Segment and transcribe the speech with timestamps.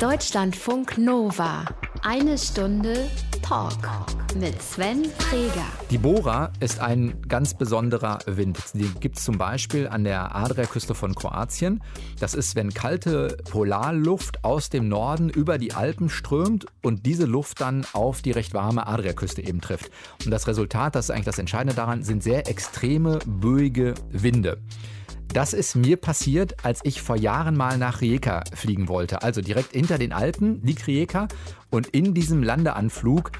[0.00, 1.64] Deutschlandfunk Nova.
[2.02, 3.10] Eine Stunde
[3.42, 3.72] Talk
[4.38, 5.66] mit Sven Freger.
[5.90, 8.60] Die Bora ist ein ganz besonderer Wind.
[8.74, 11.82] Den gibt es zum Beispiel an der Adriaküste von Kroatien.
[12.20, 17.60] Das ist, wenn kalte Polarluft aus dem Norden über die Alpen strömt und diese Luft
[17.60, 19.90] dann auf die recht warme Adriaküste eben trifft.
[20.24, 24.58] Und das Resultat, das ist eigentlich das Entscheidende daran, sind sehr extreme, böige Winde.
[25.32, 29.22] Das ist mir passiert, als ich vor Jahren mal nach Rijeka fliegen wollte.
[29.22, 31.28] Also direkt hinter den Alpen liegt Rijeka
[31.70, 33.32] und in diesem Landeanflug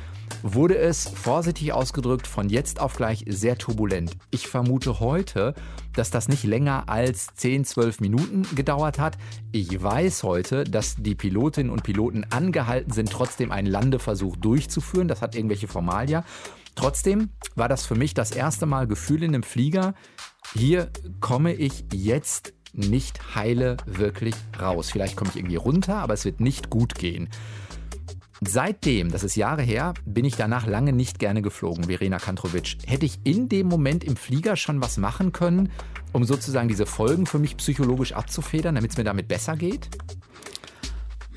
[0.43, 4.13] wurde es vorsichtig ausgedrückt von jetzt auf gleich sehr turbulent.
[4.31, 5.55] Ich vermute heute,
[5.95, 9.17] dass das nicht länger als 10, 12 Minuten gedauert hat.
[9.53, 15.09] Ich weiß heute, dass die Pilotinnen und Piloten angehalten sind, trotzdem einen Landeversuch durchzuführen.
[15.09, 16.25] Das hat irgendwelche Formalia.
[16.75, 19.95] Trotzdem war das für mich das erste Mal Gefühl in einem Flieger,
[20.55, 24.91] hier komme ich jetzt nicht heile wirklich raus.
[24.91, 27.29] Vielleicht komme ich irgendwie runter, aber es wird nicht gut gehen.
[28.41, 32.79] Seitdem, das ist Jahre her, bin ich danach lange nicht gerne geflogen, Verena Kantrovic.
[32.87, 35.73] Hätte ich in dem Moment im Flieger schon was machen können,
[36.13, 39.89] um sozusagen diese Folgen für mich psychologisch abzufedern, damit es mir damit besser geht?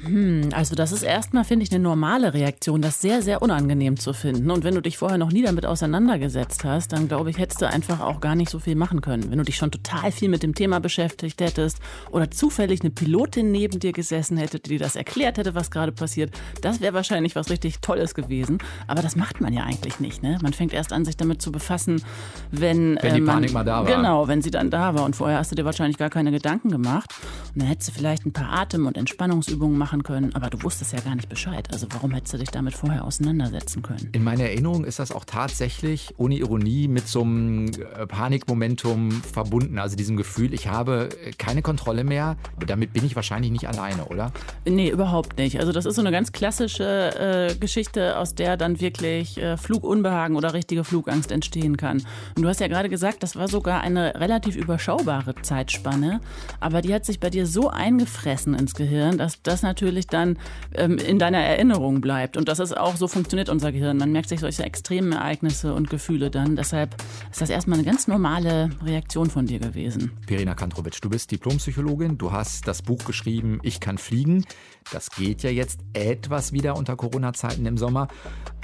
[0.04, 4.14] Hm, also das ist erstmal, finde ich, eine normale Reaktion, das sehr, sehr unangenehm zu
[4.14, 4.50] finden.
[4.50, 7.68] Und wenn du dich vorher noch nie damit auseinandergesetzt hast, dann glaube ich, hättest du
[7.68, 9.30] einfach auch gar nicht so viel machen können.
[9.30, 11.80] Wenn du dich schon total viel mit dem Thema beschäftigt hättest
[12.10, 15.92] oder zufällig eine Pilotin neben dir gesessen hätte, die dir das erklärt hätte, was gerade
[15.92, 18.58] passiert, das wäre wahrscheinlich was richtig Tolles gewesen.
[18.88, 20.24] Aber das macht man ja eigentlich nicht.
[20.24, 20.40] Ne?
[20.42, 22.02] Man fängt erst an, sich damit zu befassen,
[22.50, 23.96] wenn, wenn die äh, man, Panik mal da war.
[23.96, 25.06] Genau, wenn sie dann da war.
[25.06, 27.14] Und vorher hast du dir wahrscheinlich gar keine Gedanken gemacht.
[27.54, 30.64] Und dann hättest du vielleicht ein paar Atem- und Entspannungsübungen machen machen können, aber du
[30.64, 31.68] wusstest ja gar nicht Bescheid.
[31.74, 34.10] Also warum hättest du dich damit vorher auseinandersetzen können?
[34.14, 39.80] In meiner Erinnerung ist das auch tatsächlich, ohne Ironie, mit so einem äh, Panikmomentum verbunden.
[39.80, 42.38] Also diesem Gefühl, ich habe keine Kontrolle mehr.
[42.66, 44.32] Damit bin ich wahrscheinlich nicht alleine, oder?
[44.66, 45.60] Nee, überhaupt nicht.
[45.60, 50.38] Also das ist so eine ganz klassische äh, Geschichte, aus der dann wirklich äh, Flugunbehagen
[50.38, 51.98] oder richtige Flugangst entstehen kann.
[52.38, 56.22] Und du hast ja gerade gesagt, das war sogar eine relativ überschaubare Zeitspanne,
[56.62, 60.38] aber die hat sich bei dir so eingefressen ins Gehirn, dass das natürlich natürlich dann
[60.76, 62.38] ähm, in deiner Erinnerung bleibt.
[62.38, 63.98] Und das ist auch, so funktioniert unser Gehirn.
[63.98, 66.56] Man merkt sich solche extremen Ereignisse und Gefühle dann.
[66.56, 66.96] Deshalb
[67.32, 70.12] ist das erstmal eine ganz normale Reaktion von dir gewesen.
[70.28, 72.20] Verena Kantrovic, du bist Diplompsychologin.
[72.20, 74.46] Du hast das Buch geschrieben, Ich kann fliegen.
[74.92, 78.08] Das geht ja jetzt etwas wieder unter Corona-Zeiten im Sommer.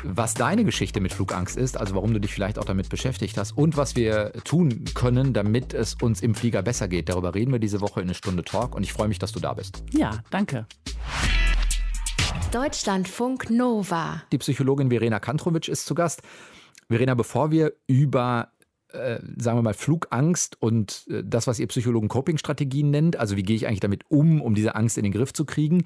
[0.04, 3.52] Was deine Geschichte mit Flugangst ist, also warum du dich vielleicht auch damit beschäftigt hast
[3.52, 7.60] und was wir tun können, damit es uns im Flieger besser geht, darüber reden wir
[7.60, 9.84] diese Woche in eine Stunde Talk und ich freue mich, dass du da bist.
[9.92, 10.66] Ja, danke.
[12.52, 14.24] Deutschlandfunk Nova.
[14.32, 16.22] Die Psychologin Verena Kantrovic ist zu Gast.
[16.90, 18.50] Verena, bevor wir über
[18.94, 23.44] äh, sagen wir mal, Flugangst und äh, das, was ihr Psychologen Coping-Strategien nennt, also wie
[23.44, 25.84] gehe ich eigentlich damit um, um diese Angst in den Griff zu kriegen,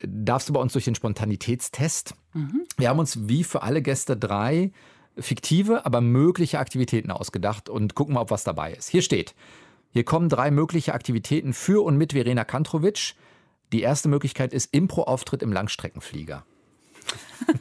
[0.00, 2.14] darfst du bei uns durch den Spontanitätstest.
[2.34, 2.62] Mhm.
[2.76, 4.72] Wir haben uns wie für alle Gäste drei
[5.16, 8.88] fiktive, aber mögliche Aktivitäten ausgedacht und gucken mal, ob was dabei ist.
[8.88, 9.34] Hier steht,
[9.90, 13.14] hier kommen drei mögliche Aktivitäten für und mit Verena Kantrovic.
[13.72, 16.44] Die erste Möglichkeit ist Impro-Auftritt im Langstreckenflieger.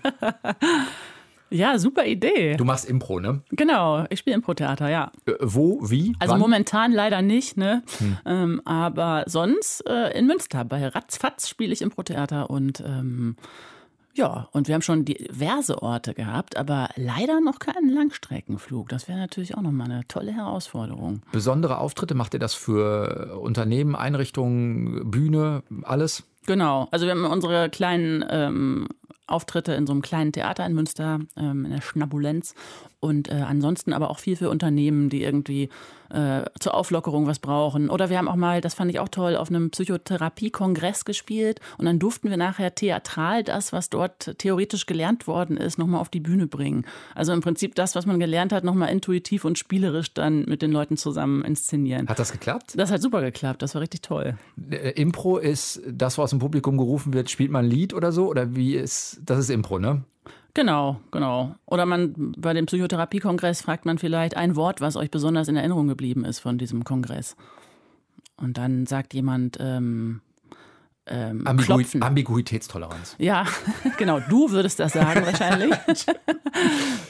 [1.54, 2.56] Ja, super Idee.
[2.58, 3.42] Du machst Impro, ne?
[3.52, 5.12] Genau, ich spiele Impro-Theater, ja.
[5.26, 6.16] Äh, wo, wie?
[6.18, 6.42] Also wann?
[6.42, 7.84] momentan leider nicht, ne?
[8.00, 8.18] Hm.
[8.26, 13.36] Ähm, aber sonst äh, in Münster bei Ratzfatz spiele ich Impro-Theater und ähm,
[14.16, 18.90] ja, und wir haben schon diverse Orte gehabt, aber leider noch keinen Langstreckenflug.
[18.90, 21.22] Das wäre natürlich auch nochmal eine tolle Herausforderung.
[21.32, 26.24] Besondere Auftritte macht ihr das für Unternehmen, Einrichtungen, Bühne, alles?
[26.46, 28.88] Genau, also wir haben unsere kleinen ähm,
[29.34, 32.56] Auftritte in so einem kleinen Theater in Münster, ähm, in der Schnabulenz.
[33.00, 35.70] Und äh, ansonsten aber auch viel für Unternehmen, die irgendwie
[36.14, 37.90] äh, zur Auflockerung was brauchen.
[37.90, 41.60] Oder wir haben auch mal, das fand ich auch toll, auf einem Psychotherapie-Kongress gespielt.
[41.78, 46.10] Und dann durften wir nachher theatral das, was dort theoretisch gelernt worden ist, nochmal auf
[46.10, 46.86] die Bühne bringen.
[47.16, 50.72] Also im Prinzip das, was man gelernt hat, nochmal intuitiv und spielerisch dann mit den
[50.72, 52.08] Leuten zusammen inszenieren.
[52.08, 52.74] Hat das geklappt?
[52.76, 53.62] Das hat super geklappt.
[53.62, 54.38] Das war richtig toll.
[54.70, 58.12] Äh, Impro ist das, was aus dem Publikum gerufen wird, spielt man ein Lied oder
[58.12, 58.28] so?
[58.28, 60.04] Oder wie ist, das ist Impro, ne?
[60.56, 61.56] Genau, genau.
[61.66, 65.88] Oder man bei dem Psychotherapiekongress fragt man vielleicht ein Wort, was euch besonders in Erinnerung
[65.88, 67.36] geblieben ist von diesem Kongress.
[68.38, 70.22] Und dann sagt jemand, ähm,
[71.06, 73.16] ähm, Ambigui Ambiguitätstoleranz.
[73.18, 73.46] Ja,
[73.98, 74.22] genau.
[74.22, 75.76] Du würdest das sagen wahrscheinlich.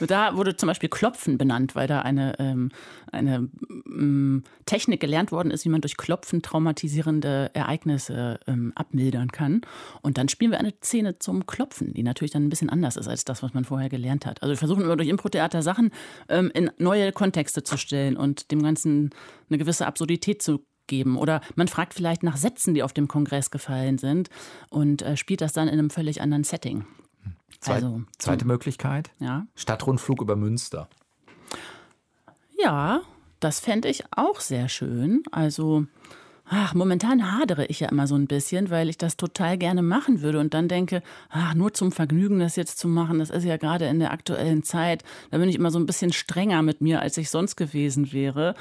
[0.06, 2.70] da wurde zum Beispiel Klopfen benannt, weil da eine, ähm,
[3.12, 3.48] eine
[3.86, 9.60] ähm, Technik gelernt worden ist, wie man durch Klopfen traumatisierende Ereignisse ähm, abmildern kann.
[10.02, 13.06] Und dann spielen wir eine Szene zum Klopfen, die natürlich dann ein bisschen anders ist
[13.06, 14.42] als das, was man vorher gelernt hat.
[14.42, 15.90] Also wir versuchen immer durch Impro-Theater Sachen
[16.28, 19.10] ähm, in neue Kontexte zu stellen und dem Ganzen
[19.48, 21.16] eine gewisse Absurdität zu geben.
[21.16, 24.30] Oder man fragt vielleicht nach Sätzen, die auf dem Kongress gefallen sind
[24.70, 26.84] und äh, spielt das dann in einem völlig anderen Setting.
[27.60, 29.10] Zweit, also, zweite Möglichkeit?
[29.18, 29.46] Ja.
[29.54, 30.88] Stadtrundflug über Münster.
[32.62, 33.02] Ja,
[33.40, 35.22] das fände ich auch sehr schön.
[35.30, 35.86] Also,
[36.46, 40.22] ach, momentan hadere ich ja immer so ein bisschen, weil ich das total gerne machen
[40.22, 43.56] würde und dann denke, ach, nur zum Vergnügen das jetzt zu machen, das ist ja
[43.56, 47.00] gerade in der aktuellen Zeit, da bin ich immer so ein bisschen strenger mit mir,
[47.00, 48.54] als ich sonst gewesen wäre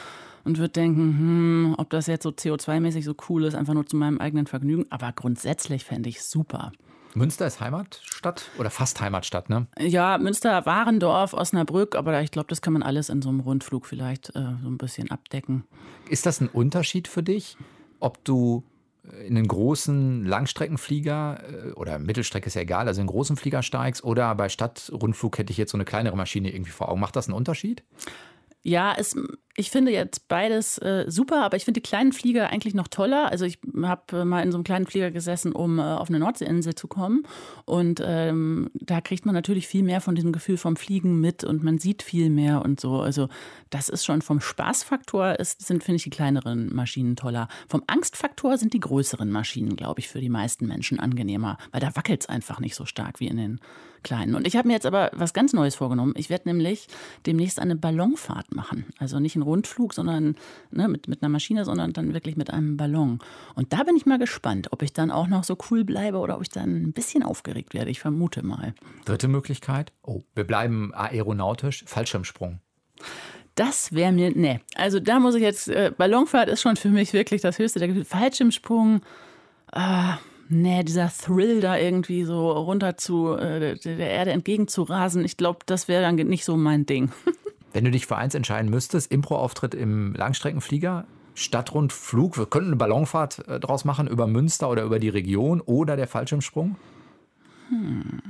[0.44, 3.96] und würde denken, hm, ob das jetzt so CO2-mäßig so cool ist, einfach nur zu
[3.96, 4.86] meinem eigenen Vergnügen.
[4.90, 6.72] Aber grundsätzlich fände ich super.
[7.16, 9.68] Münster ist Heimatstadt oder fast Heimatstadt, ne?
[9.80, 13.86] Ja, Münster, Warendorf, Osnabrück, aber ich glaube, das kann man alles in so einem Rundflug
[13.86, 15.64] vielleicht äh, so ein bisschen abdecken.
[16.10, 17.58] Ist das ein Unterschied für dich,
[18.00, 18.64] ob du
[19.26, 23.62] in einen großen Langstreckenflieger äh, oder Mittelstrecke ist ja egal, also in einen großen Flieger
[23.62, 27.02] steigst oder bei Stadtrundflug hätte ich jetzt so eine kleinere Maschine irgendwie vor Augen.
[27.02, 27.84] Macht das einen Unterschied?
[28.66, 29.14] Ja, es,
[29.58, 33.30] ich finde jetzt beides äh, super, aber ich finde die kleinen Flieger eigentlich noch toller.
[33.30, 36.20] Also ich habe äh, mal in so einem kleinen Flieger gesessen, um äh, auf eine
[36.20, 37.28] Nordseeinsel zu kommen.
[37.66, 41.62] Und ähm, da kriegt man natürlich viel mehr von diesem Gefühl vom Fliegen mit und
[41.62, 43.02] man sieht viel mehr und so.
[43.02, 43.28] Also
[43.70, 47.50] das ist schon vom Spaßfaktor, ist, sind, finde ich, die kleineren Maschinen toller.
[47.68, 51.96] Vom Angstfaktor sind die größeren Maschinen, glaube ich, für die meisten Menschen angenehmer, weil da
[51.98, 53.60] wackelt es einfach nicht so stark wie in den
[54.04, 54.36] kleinen.
[54.36, 56.14] Und ich habe mir jetzt aber was ganz Neues vorgenommen.
[56.16, 56.88] Ich werde nämlich
[57.26, 58.86] demnächst eine Ballonfahrt machen.
[59.00, 60.36] Also nicht einen Rundflug, sondern
[60.72, 63.20] ne, mit, mit einer Maschine, sondern dann wirklich mit einem Ballon.
[63.56, 66.36] Und da bin ich mal gespannt, ob ich dann auch noch so cool bleibe oder
[66.36, 67.92] ob ich dann ein bisschen aufgeregt werde.
[67.92, 68.74] Ich vermute mal.
[69.06, 69.94] Dritte Möglichkeit.
[70.04, 71.84] Oh, wir bleiben aeronautisch.
[71.88, 72.60] Fallschirmsprung.
[73.56, 74.62] Das wäre mir, ne.
[74.76, 78.04] Also da muss ich jetzt, äh, Ballonfahrt ist schon für mich wirklich das höchste der.
[78.04, 79.02] Fallschirmsprung,
[79.72, 80.14] äh,
[80.50, 85.88] nee, dieser Thrill da irgendwie so runter zu äh, der Erde entgegenzurasen, ich glaube, das
[85.88, 87.12] wäre dann nicht so mein Ding.
[87.74, 93.48] Wenn du dich für eins entscheiden müsstest, Impro-Auftritt im Langstreckenflieger, Stadtrundflug, wir könnten eine Ballonfahrt
[93.48, 96.76] äh, draus machen über Münster oder über die Region oder der Fallschirmsprung?
[97.70, 98.22] Hm.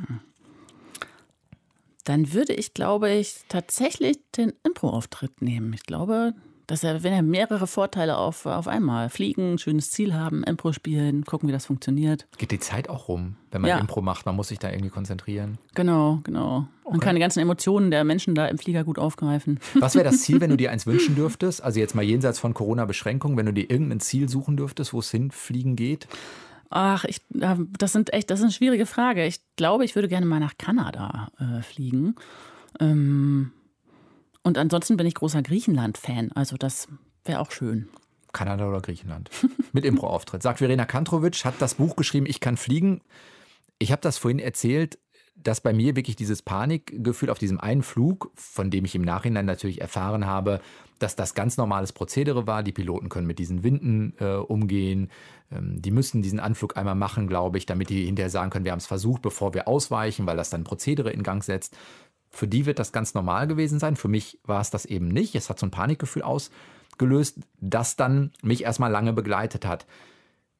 [2.05, 5.73] Dann würde ich, glaube ich, tatsächlich den Impro-Auftritt nehmen.
[5.73, 6.33] Ich glaube,
[6.67, 9.09] dass er, wenn er mehrere Vorteile auf, auf einmal.
[9.09, 12.27] Fliegen, schönes Ziel haben, Impro spielen, gucken, wie das funktioniert.
[12.37, 13.77] Geht die Zeit auch rum, wenn man ja.
[13.79, 14.25] Impro macht?
[14.25, 15.57] Man muss sich da irgendwie konzentrieren.
[15.75, 16.67] Genau, genau.
[16.83, 16.91] Okay.
[16.91, 19.59] Man kann die ganzen Emotionen der Menschen da im Flieger gut aufgreifen.
[19.79, 21.63] Was wäre das Ziel, wenn du dir eins wünschen dürftest?
[21.63, 25.11] Also jetzt mal jenseits von Corona-Beschränkungen, wenn du dir irgendein Ziel suchen dürftest, wo es
[25.11, 26.07] hinfliegen geht?
[26.69, 29.25] Ach, ich, das sind echt, das ist eine schwierige Frage.
[29.25, 32.15] Ich glaube, ich würde gerne mal nach Kanada äh, fliegen.
[32.79, 33.51] Ähm,
[34.43, 36.31] und ansonsten bin ich großer Griechenland-Fan.
[36.33, 36.87] Also das
[37.25, 37.89] wäre auch schön.
[38.33, 39.29] Kanada oder Griechenland.
[39.73, 40.43] Mit Impro-Auftritt.
[40.43, 43.01] Sagt Verena Kantrovic, hat das Buch geschrieben, Ich kann fliegen.
[43.79, 44.97] Ich habe das vorhin erzählt,
[45.35, 49.45] dass bei mir wirklich dieses Panikgefühl auf diesem einen Flug, von dem ich im Nachhinein
[49.45, 50.61] natürlich erfahren habe,
[50.99, 52.63] dass das ganz normales Prozedere war.
[52.63, 55.09] Die Piloten können mit diesen Winden äh, umgehen.
[55.51, 58.71] Ähm, die müssen diesen Anflug einmal machen, glaube ich, damit die hinterher sagen können, wir
[58.71, 61.75] haben es versucht, bevor wir ausweichen, weil das dann Prozedere in Gang setzt.
[62.33, 63.95] Für die wird das ganz normal gewesen sein.
[63.95, 65.35] Für mich war es das eben nicht.
[65.35, 69.85] Es hat so ein Panikgefühl ausgelöst, das dann mich erstmal lange begleitet hat.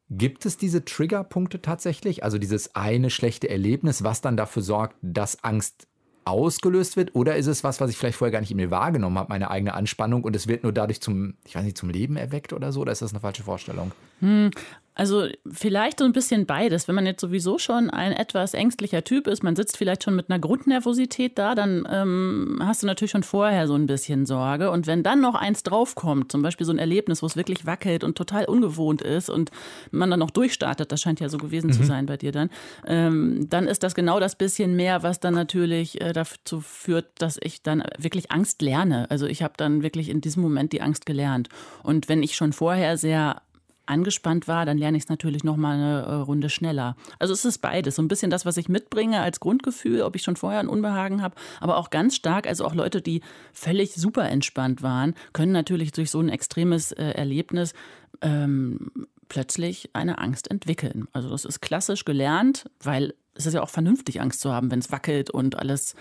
[0.09, 2.23] Gibt es diese Triggerpunkte tatsächlich?
[2.23, 5.87] Also dieses eine schlechte Erlebnis, was dann dafür sorgt, dass Angst
[6.25, 7.15] ausgelöst wird?
[7.15, 9.49] Oder ist es was, was ich vielleicht vorher gar nicht in mir wahrgenommen habe, meine
[9.49, 12.71] eigene Anspannung und es wird nur dadurch zum, ich weiß nicht, zum Leben erweckt oder
[12.71, 12.81] so?
[12.81, 13.91] Oder ist das eine falsche Vorstellung?
[14.19, 14.51] Hm,
[14.95, 16.87] also vielleicht so ein bisschen beides.
[16.87, 20.29] Wenn man jetzt sowieso schon ein etwas ängstlicher Typ ist, man sitzt vielleicht schon mit
[20.29, 24.71] einer Grundnervosität da, dann ähm, hast du natürlich schon vorher so ein bisschen Sorge.
[24.71, 28.03] Und wenn dann noch eins draufkommt, zum Beispiel so ein Erlebnis, wo es wirklich wackelt
[28.03, 29.51] und total ungewohnt ist und
[29.91, 31.73] man dann noch durchstartet, das scheint ja so gewesen mhm.
[31.73, 32.49] zu sein bei dir dann,
[32.85, 37.39] ähm, dann ist das genau das bisschen mehr, was dann natürlich äh, dazu führt, dass
[37.41, 39.09] ich dann wirklich Angst lerne.
[39.09, 41.49] Also ich habe dann wirklich in diesem Moment die Angst gelernt.
[41.81, 43.41] Und wenn ich schon vorher sehr
[43.85, 46.95] angespannt war, dann lerne ich es natürlich noch mal eine äh, Runde schneller.
[47.19, 50.23] Also es ist beides, so ein bisschen das, was ich mitbringe als Grundgefühl, ob ich
[50.23, 53.21] schon vorher ein Unbehagen habe, aber auch ganz stark, also auch Leute, die
[53.51, 57.73] völlig super entspannt waren, können natürlich durch so ein extremes äh, Erlebnis
[58.21, 61.07] ähm, plötzlich eine Angst entwickeln.
[61.11, 64.79] Also das ist klassisch gelernt, weil es ist ja auch vernünftig, Angst zu haben, wenn
[64.79, 65.95] es wackelt und alles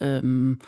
[0.00, 0.58] ähm,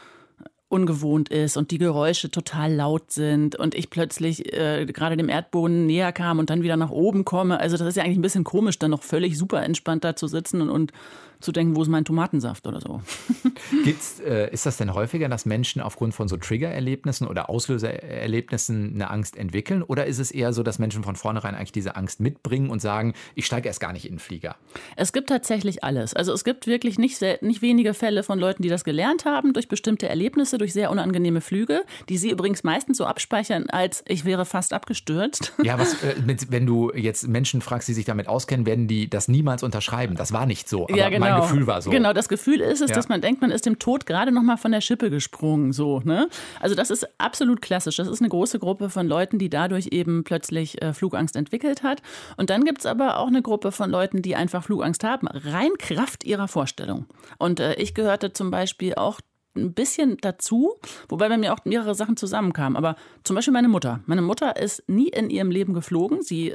[0.70, 5.86] ungewohnt ist und die Geräusche total laut sind und ich plötzlich äh, gerade dem Erdboden
[5.86, 7.58] näher kam und dann wieder nach oben komme.
[7.58, 10.28] Also das ist ja eigentlich ein bisschen komisch, dann noch völlig super entspannt da zu
[10.28, 10.92] sitzen und, und
[11.40, 13.00] zu denken, wo ist mein Tomatensaft oder so.
[13.84, 19.10] Gibt's, äh, ist das denn häufiger, dass Menschen aufgrund von so Triggererlebnissen oder Auslösererlebnissen eine
[19.10, 19.82] Angst entwickeln?
[19.82, 23.14] Oder ist es eher so, dass Menschen von vornherein eigentlich diese Angst mitbringen und sagen,
[23.34, 24.56] ich steige erst gar nicht in den Flieger?
[24.96, 26.14] Es gibt tatsächlich alles.
[26.14, 29.68] Also es gibt wirklich nicht, nicht wenige Fälle von Leuten, die das gelernt haben durch
[29.68, 34.44] bestimmte Erlebnisse, durch sehr unangenehme Flüge, die sie übrigens meistens so abspeichern, als ich wäre
[34.44, 35.52] fast abgestürzt.
[35.62, 39.10] Ja, was, äh, mit, wenn du jetzt Menschen fragst, die sich damit auskennen, werden die
[39.10, 40.16] das niemals unterschreiben.
[40.16, 41.29] Das war nicht so, aber ja, genau.
[41.32, 41.90] Mein Gefühl war so.
[41.90, 42.96] Genau, das Gefühl ist es, ja.
[42.96, 45.72] dass man denkt, man ist dem Tod gerade noch mal von der Schippe gesprungen.
[45.72, 46.28] So, ne?
[46.60, 47.96] Also das ist absolut klassisch.
[47.96, 52.02] Das ist eine große Gruppe von Leuten, die dadurch eben plötzlich äh, Flugangst entwickelt hat.
[52.36, 55.70] Und dann gibt es aber auch eine Gruppe von Leuten, die einfach Flugangst haben, rein
[55.78, 57.06] Kraft ihrer Vorstellung.
[57.38, 59.20] Und äh, ich gehörte zum Beispiel auch
[59.56, 60.74] ein bisschen dazu,
[61.08, 62.76] wobei bei mir auch mehrere Sachen zusammenkamen.
[62.76, 64.00] Aber zum Beispiel meine Mutter.
[64.06, 66.22] Meine Mutter ist nie in ihrem Leben geflogen.
[66.22, 66.54] Sie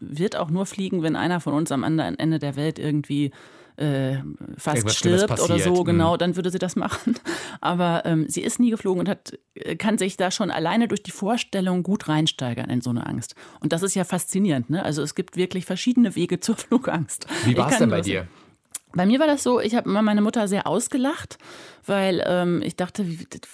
[0.00, 3.32] wird auch nur fliegen, wenn einer von uns am anderen Ende der Welt irgendwie
[3.76, 4.16] äh,
[4.56, 6.18] fast Irgendwas stirbt oder so, genau, mhm.
[6.18, 7.16] dann würde sie das machen.
[7.60, 11.02] Aber ähm, sie ist nie geflogen und hat, äh, kann sich da schon alleine durch
[11.02, 13.34] die Vorstellung gut reinsteigern in so eine Angst.
[13.60, 14.70] Und das ist ja faszinierend.
[14.70, 14.82] Ne?
[14.82, 17.26] Also es gibt wirklich verschiedene Wege zur Flugangst.
[17.44, 18.26] Wie war es denn bei dir?
[18.96, 21.36] Bei mir war das so, ich habe immer meine Mutter sehr ausgelacht,
[21.84, 23.06] weil ähm, ich dachte,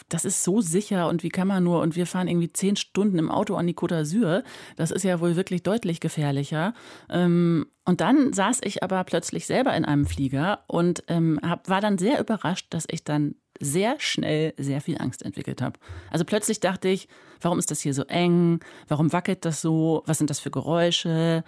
[0.09, 3.19] das ist so sicher und wie kann man nur, und wir fahren irgendwie zehn Stunden
[3.19, 4.45] im Auto an die Côte d'Azur,
[4.77, 6.75] das ist ja wohl wirklich deutlich gefährlicher.
[7.11, 11.81] Ähm, und dann saß ich aber plötzlich selber in einem Flieger und ähm, hab, war
[11.81, 15.79] dann sehr überrascht, dass ich dann sehr schnell sehr viel Angst entwickelt habe.
[16.11, 17.09] Also plötzlich dachte ich,
[17.41, 18.61] warum ist das hier so eng?
[18.87, 20.03] Warum wackelt das so?
[20.07, 21.43] Was sind das für Geräusche?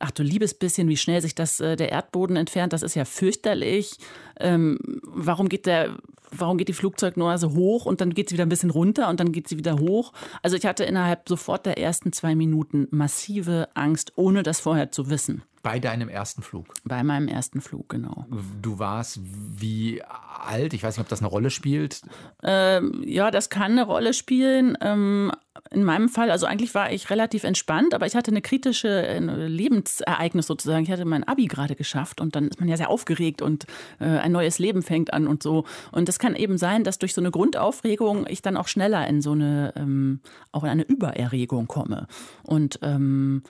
[0.00, 3.04] Ach du liebes bisschen, wie schnell sich das äh, der Erdboden entfernt, das ist ja
[3.04, 3.98] fürchterlich.
[4.40, 5.96] Ähm, warum geht der,
[6.32, 9.20] warum geht die Flugzeugnummer so hoch und dann geht sie wieder ein bisschen runter und
[9.20, 10.12] dann geht sie wieder hoch?
[10.42, 15.10] Also ich hatte innerhalb sofort der ersten zwei Minuten massive Angst, ohne das vorher zu
[15.10, 15.42] wissen.
[15.62, 16.72] Bei deinem ersten Flug?
[16.84, 18.26] Bei meinem ersten Flug, genau.
[18.62, 20.72] Du warst wie alt?
[20.72, 22.00] Ich weiß nicht, ob das eine Rolle spielt.
[22.42, 24.78] Ähm, ja, das kann eine Rolle spielen.
[24.80, 25.32] Ähm,
[25.70, 29.18] in meinem Fall, also eigentlich war ich relativ entspannt, aber ich hatte eine kritische äh,
[29.18, 30.84] Lebensereignis sozusagen.
[30.84, 33.66] Ich hatte mein Abi gerade geschafft und dann ist man ja sehr aufgeregt und
[33.98, 35.64] äh, ein neues Leben fängt an und so.
[35.92, 39.20] Und das kann eben sein, dass durch so eine Grundaufregung ich dann auch schneller in
[39.20, 40.20] so eine, ähm,
[40.52, 42.06] auch in eine Übererregung komme.
[42.44, 43.42] Und ähm,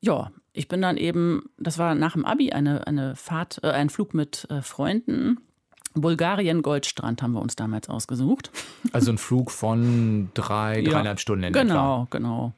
[0.00, 3.90] ja, ich bin dann eben, das war nach dem Abi eine, eine Fahrt, äh, ein
[3.90, 5.38] Flug mit äh, Freunden.
[5.94, 8.50] Bulgarien Goldstrand haben wir uns damals ausgesucht.
[8.92, 12.06] Also ein Flug von drei, dreieinhalb ja, Stunden in Genau, etwa.
[12.10, 12.52] genau.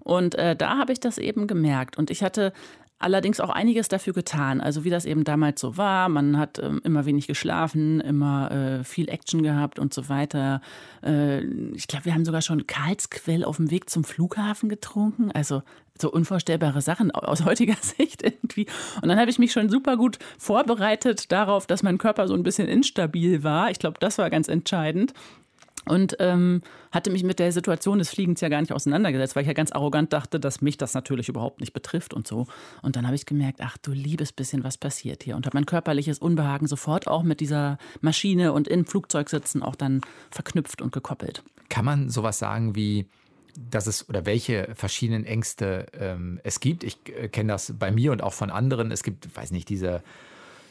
[0.00, 1.96] Und äh, da habe ich das eben gemerkt.
[1.96, 2.52] Und ich hatte
[2.98, 4.60] allerdings auch einiges dafür getan.
[4.60, 6.08] Also wie das eben damals so war.
[6.08, 10.60] Man hat ähm, immer wenig geschlafen, immer äh, viel Action gehabt und so weiter.
[11.02, 11.44] Äh,
[11.74, 15.30] ich glaube, wir haben sogar schon Karlsquell auf dem Weg zum Flughafen getrunken.
[15.32, 15.62] Also
[16.00, 18.66] so unvorstellbare Sachen aus heutiger Sicht irgendwie.
[19.02, 22.42] Und dann habe ich mich schon super gut vorbereitet darauf, dass mein Körper so ein
[22.42, 23.70] bisschen instabil war.
[23.70, 25.14] Ich glaube, das war ganz entscheidend
[25.86, 29.48] und ähm, hatte mich mit der Situation des Fliegens ja gar nicht auseinandergesetzt, weil ich
[29.48, 32.46] ja ganz arrogant dachte, dass mich das natürlich überhaupt nicht betrifft und so.
[32.82, 35.36] Und dann habe ich gemerkt, ach du liebes bisschen, was passiert hier?
[35.36, 39.74] Und habe mein körperliches Unbehagen sofort auch mit dieser Maschine und im Flugzeug sitzen auch
[39.74, 41.42] dann verknüpft und gekoppelt.
[41.70, 43.06] Kann man sowas sagen wie,
[43.56, 46.84] dass es oder welche verschiedenen Ängste ähm, es gibt?
[46.84, 48.90] Ich äh, kenne das bei mir und auch von anderen.
[48.90, 50.02] Es gibt, weiß nicht, diese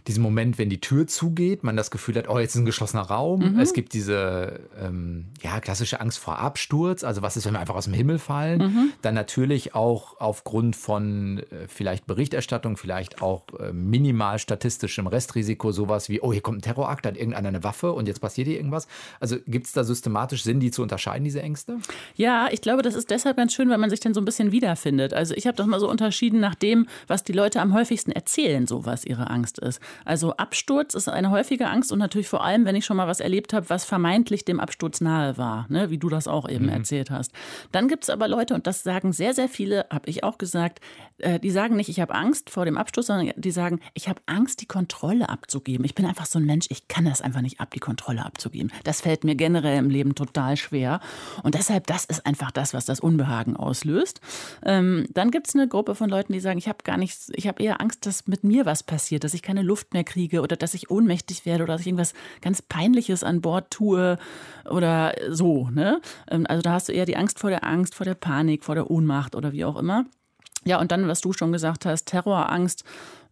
[0.08, 3.04] diesen Moment, wenn die Tür zugeht, man das Gefühl hat, oh, jetzt ist ein geschlossener
[3.04, 3.54] Raum.
[3.54, 3.60] Mhm.
[3.60, 7.76] Es gibt diese ähm, ja, klassische Angst vor Absturz, also was ist, wenn wir einfach
[7.76, 8.62] aus dem Himmel fallen.
[8.62, 8.92] Mhm.
[9.02, 16.10] Dann natürlich auch aufgrund von äh, vielleicht Berichterstattung, vielleicht auch äh, minimal statistischem Restrisiko, sowas
[16.10, 18.88] wie, oh, hier kommt ein Terrorakt, hat irgendeiner eine Waffe und jetzt passiert hier irgendwas.
[19.20, 21.78] Also gibt es da systematisch Sinn, die zu unterscheiden, diese Ängste?
[22.16, 24.52] Ja, ich glaube, das ist deshalb ganz schön, weil man sich dann so ein bisschen
[24.52, 25.14] wiederfindet.
[25.14, 28.68] Also ich habe das mal so unterschieden nach dem, was die Leute am häufigsten erzählen,
[28.68, 29.80] so was ihre Angst ist.
[30.06, 33.20] Also Absturz ist eine häufige Angst und natürlich vor allem, wenn ich schon mal was
[33.20, 35.90] erlebt habe, was vermeintlich dem Absturz nahe war, ne?
[35.90, 36.72] wie du das auch eben mhm.
[36.72, 37.32] erzählt hast.
[37.72, 40.80] Dann gibt es aber Leute, und das sagen sehr, sehr viele, habe ich auch gesagt,
[41.20, 44.22] äh, die sagen nicht, ich habe Angst vor dem Absturz, sondern die sagen, ich habe
[44.28, 45.86] Angst, die Kontrolle abzugeben.
[45.86, 48.72] Ich bin einfach so ein Mensch, ich kann das einfach nicht ab, die Kontrolle abzugeben.
[48.84, 51.00] Das fällt mir generell im Leben total schwer.
[51.44, 54.22] Und deshalb, das ist einfach das, was das Unbehagen auslöst.
[54.64, 57.48] Ähm, dann gibt es eine Gruppe von Leuten, die sagen, ich habe gar nichts, ich
[57.48, 60.42] habe eher Angst, dass mit mir was passiert, dass ich keine Luft Luft mehr kriege
[60.42, 64.18] oder dass ich ohnmächtig werde oder dass ich irgendwas ganz Peinliches an Bord tue
[64.70, 65.70] oder so.
[65.70, 66.02] Ne?
[66.30, 68.76] Ähm, also da hast du eher die Angst vor der Angst, vor der Panik, vor
[68.76, 70.06] der Ohnmacht oder wie auch immer.
[70.66, 72.84] Ja, und dann, was du schon gesagt hast, Terrorangst,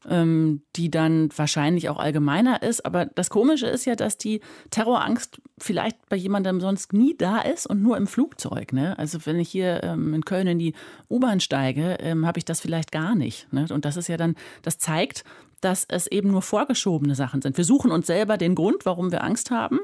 [0.08, 2.86] ähm, die dann wahrscheinlich auch allgemeiner ist.
[2.86, 7.68] Aber das Komische ist ja, dass die Terrorangst vielleicht bei jemandem sonst nie da ist
[7.68, 8.74] und nur im Flugzeug.
[8.74, 8.98] Ne?
[8.98, 10.74] Also wenn ich hier ähm, in Köln in die
[11.10, 13.52] U-Bahn steige, ähm, habe ich das vielleicht gar nicht.
[13.52, 13.66] Ne?
[13.70, 15.24] Und das ist ja dann, das zeigt,
[15.62, 17.58] dass es eben nur vorgeschobene Sachen sind.
[17.58, 19.80] Wir suchen uns selber den Grund, warum wir Angst haben.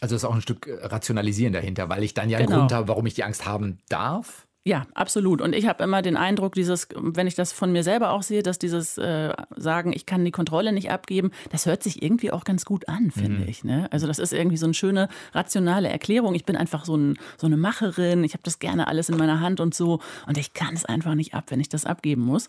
[0.00, 2.58] Also ist auch ein Stück Rationalisieren dahinter, weil ich dann ja einen genau.
[2.60, 4.48] Grund habe, warum ich die Angst haben darf.
[4.64, 5.40] Ja, absolut.
[5.40, 8.44] Und ich habe immer den Eindruck, dieses, wenn ich das von mir selber auch sehe,
[8.44, 12.44] dass dieses äh, Sagen, ich kann die Kontrolle nicht abgeben, das hört sich irgendwie auch
[12.44, 13.48] ganz gut an, finde mhm.
[13.48, 13.64] ich.
[13.64, 13.88] Ne?
[13.90, 16.36] Also das ist irgendwie so eine schöne rationale Erklärung.
[16.36, 19.40] Ich bin einfach so, ein, so eine Macherin, ich habe das gerne alles in meiner
[19.40, 19.98] Hand und so.
[20.28, 22.46] Und ich kann es einfach nicht ab, wenn ich das abgeben muss.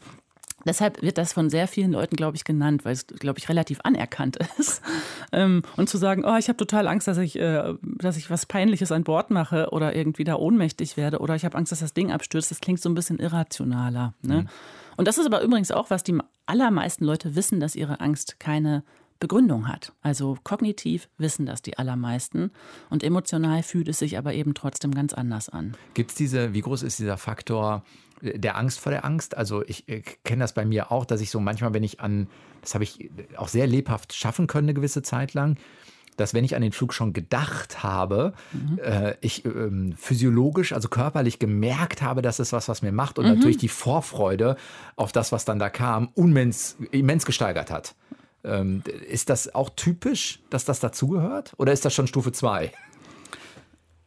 [0.65, 3.79] Deshalb wird das von sehr vielen Leuten, glaube ich, genannt, weil es, glaube ich, relativ
[3.83, 4.81] anerkannt ist.
[5.31, 8.45] Ähm, und zu sagen, oh, ich habe total Angst, dass ich, äh, dass ich was
[8.45, 11.93] Peinliches an Bord mache oder irgendwie da ohnmächtig werde oder ich habe Angst, dass das
[11.93, 14.13] Ding abstürzt, das klingt so ein bisschen irrationaler.
[14.21, 14.41] Ne?
[14.41, 14.49] Mhm.
[14.95, 18.83] Und das ist aber übrigens auch, was die allermeisten Leute wissen, dass ihre Angst keine
[19.19, 19.93] Begründung hat.
[20.01, 22.51] Also kognitiv wissen das die allermeisten
[22.89, 25.75] und emotional fühlt es sich aber eben trotzdem ganz anders an.
[25.93, 27.83] Gibt es diese, wie groß ist dieser Faktor
[28.21, 29.37] der Angst vor der Angst?
[29.37, 32.27] Also ich, ich kenne das bei mir auch, dass ich so manchmal, wenn ich an,
[32.61, 35.57] das habe ich auch sehr lebhaft schaffen können eine gewisse Zeit lang,
[36.17, 38.79] dass wenn ich an den Flug schon gedacht habe, mhm.
[38.79, 43.25] äh, ich äh, physiologisch, also körperlich gemerkt habe, dass es was, was mir macht und
[43.25, 43.35] mhm.
[43.35, 44.57] natürlich die Vorfreude
[44.95, 47.95] auf das, was dann da kam, unmens, immens gesteigert hat.
[48.43, 51.53] Ähm, ist das auch typisch, dass das dazugehört?
[51.57, 52.71] Oder ist das schon Stufe 2?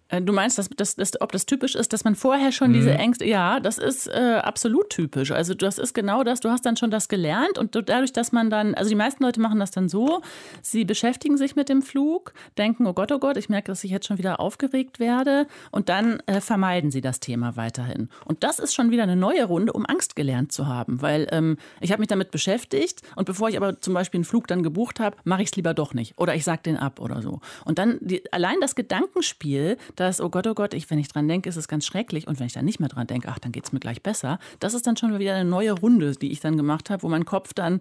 [0.08, 2.74] Äh, du meinst, dass, dass, dass, ob das typisch ist, dass man vorher schon mhm.
[2.74, 5.32] diese Ängste, ja, das ist äh, absolut typisch.
[5.32, 8.50] Also das ist genau das, du hast dann schon das gelernt und dadurch, dass man
[8.50, 10.22] dann, also die meisten Leute machen das dann so,
[10.62, 13.90] sie beschäftigen sich mit dem Flug, denken, oh Gott, oh Gott, ich merke, dass ich
[13.90, 18.08] jetzt schon wieder aufgeregt werde und dann äh, vermeiden sie das Thema weiterhin.
[18.24, 21.56] Und das ist schon wieder eine neue Runde, um Angst gelernt zu haben, weil ähm,
[21.80, 25.00] ich habe mich damit beschäftigt und bevor ich aber zum Beispiel einen Flug dann gebucht
[25.00, 27.40] habe, mache ich es lieber doch nicht oder ich sage den ab oder so.
[27.64, 31.26] Und dann die, allein das Gedankenspiel, dass, oh Gott, oh Gott, ich, wenn ich dran
[31.28, 32.26] denke, ist es ganz schrecklich.
[32.26, 34.38] Und wenn ich dann nicht mehr dran denke, ach, dann geht es mir gleich besser.
[34.60, 37.24] Das ist dann schon wieder eine neue Runde, die ich dann gemacht habe, wo mein
[37.24, 37.80] Kopf dann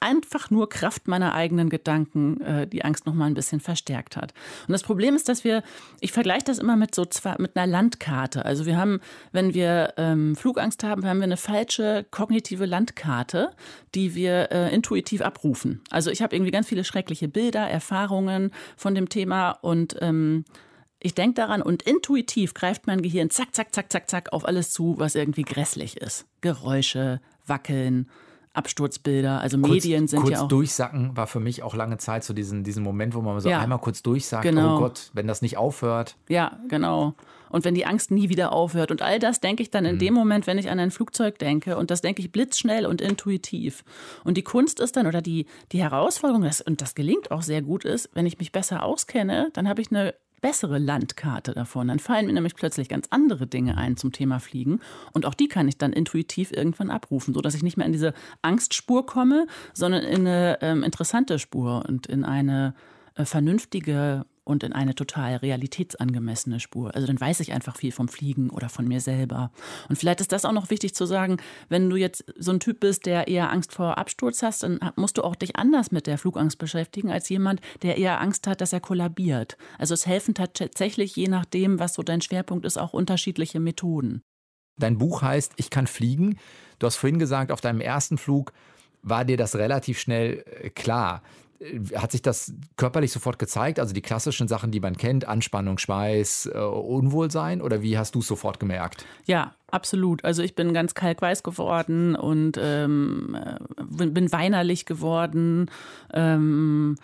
[0.00, 4.32] einfach nur Kraft meiner eigenen Gedanken äh, die Angst noch mal ein bisschen verstärkt hat.
[4.66, 5.62] Und das Problem ist, dass wir,
[6.00, 8.44] ich vergleiche das immer mit so zwar mit einer Landkarte.
[8.44, 9.00] Also wir haben,
[9.32, 13.50] wenn wir ähm, Flugangst haben, haben wir eine falsche kognitive Landkarte,
[13.94, 15.80] die wir äh, intuitiv abrufen.
[15.90, 20.44] Also ich habe irgendwie ganz viele schreckliche Bilder, Erfahrungen von dem Thema und ähm,
[21.04, 24.70] ich denke daran und intuitiv greift mein Gehirn zack, zack, zack, zack, zack auf alles
[24.70, 26.24] zu, was irgendwie grässlich ist.
[26.40, 28.08] Geräusche, Wackeln,
[28.54, 30.48] Absturzbilder, also kurz, Medien sind kurz ja auch.
[30.48, 33.60] durchsacken war für mich auch lange Zeit so diesen, diesen Moment, wo man so ja,
[33.60, 34.76] einmal kurz durchsagt, genau.
[34.76, 36.16] oh Gott, wenn das nicht aufhört.
[36.28, 37.14] Ja, genau.
[37.50, 38.90] Und wenn die Angst nie wieder aufhört.
[38.90, 40.00] Und all das denke ich dann in mhm.
[40.00, 41.76] dem Moment, wenn ich an ein Flugzeug denke.
[41.76, 43.84] Und das denke ich blitzschnell und intuitiv.
[44.24, 47.62] Und die Kunst ist dann, oder die, die Herausforderung, das, und das gelingt auch sehr
[47.62, 50.14] gut ist, wenn ich mich besser auskenne, dann habe ich eine
[50.44, 51.88] bessere Landkarte davon.
[51.88, 54.80] Dann fallen mir nämlich plötzlich ganz andere Dinge ein zum Thema Fliegen.
[55.14, 58.12] Und auch die kann ich dann intuitiv irgendwann abrufen, sodass ich nicht mehr in diese
[58.42, 62.74] Angstspur komme, sondern in eine ähm, interessante Spur und in eine
[63.14, 66.94] äh, vernünftige und in eine total realitätsangemessene Spur.
[66.94, 69.50] Also dann weiß ich einfach viel vom Fliegen oder von mir selber.
[69.88, 72.80] Und vielleicht ist das auch noch wichtig zu sagen, wenn du jetzt so ein Typ
[72.80, 76.18] bist, der eher Angst vor Absturz hast, dann musst du auch dich anders mit der
[76.18, 79.56] Flugangst beschäftigen als jemand, der eher Angst hat, dass er kollabiert.
[79.78, 84.22] Also es helfen tatsächlich, je nachdem, was so dein Schwerpunkt ist, auch unterschiedliche Methoden.
[84.78, 86.38] Dein Buch heißt Ich kann fliegen.
[86.78, 88.52] Du hast vorhin gesagt, auf deinem ersten Flug
[89.02, 91.22] war dir das relativ schnell äh, klar.
[91.60, 93.78] Äh, hat sich das körperlich sofort gezeigt?
[93.78, 97.62] Also die klassischen Sachen, die man kennt, Anspannung, Schweiß, äh, Unwohlsein?
[97.62, 99.04] Oder wie hast du es sofort gemerkt?
[99.26, 100.24] Ja, absolut.
[100.24, 105.70] Also ich bin ganz kalkweiß geworden und ähm, äh, bin weinerlich geworden.
[106.12, 106.96] Ähm,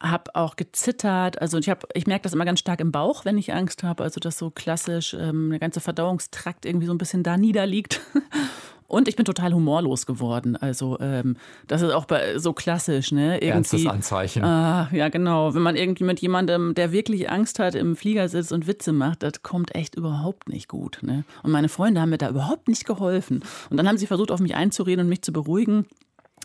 [0.00, 1.40] habe auch gezittert.
[1.40, 4.04] Also ich habe, ich merke das immer ganz stark im Bauch, wenn ich Angst habe.
[4.04, 8.00] Also dass so klassisch ähm, der ganze Verdauungstrakt irgendwie so ein bisschen da niederliegt.
[8.88, 10.56] Und ich bin total humorlos geworden.
[10.56, 13.34] Also ähm, das ist auch bei, so klassisch, ne?
[13.34, 14.42] Irgendwie, Ernstes Anzeichen.
[14.42, 15.54] Ah, ja, genau.
[15.54, 19.22] Wenn man irgendwie mit jemandem, der wirklich Angst hat, im Flieger sitzt und Witze macht,
[19.22, 21.00] das kommt echt überhaupt nicht gut.
[21.02, 21.24] Ne?
[21.42, 23.44] Und meine Freunde haben mir da überhaupt nicht geholfen.
[23.68, 25.84] Und dann haben sie versucht, auf mich einzureden und mich zu beruhigen.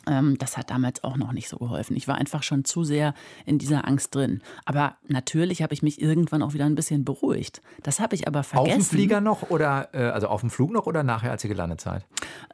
[0.08, 1.96] Ähm, das hat damals auch noch nicht so geholfen.
[1.96, 3.14] Ich war einfach schon zu sehr
[3.46, 4.42] in dieser Angst drin.
[4.66, 7.62] Aber natürlich habe ich mich irgendwann auch wieder ein bisschen beruhigt.
[7.84, 8.82] Das habe ich aber vergessen.
[8.82, 11.50] Auf dem Flieger noch oder äh, also auf dem Flug noch oder nachher, als ihr
[11.50, 12.06] gelandet seid?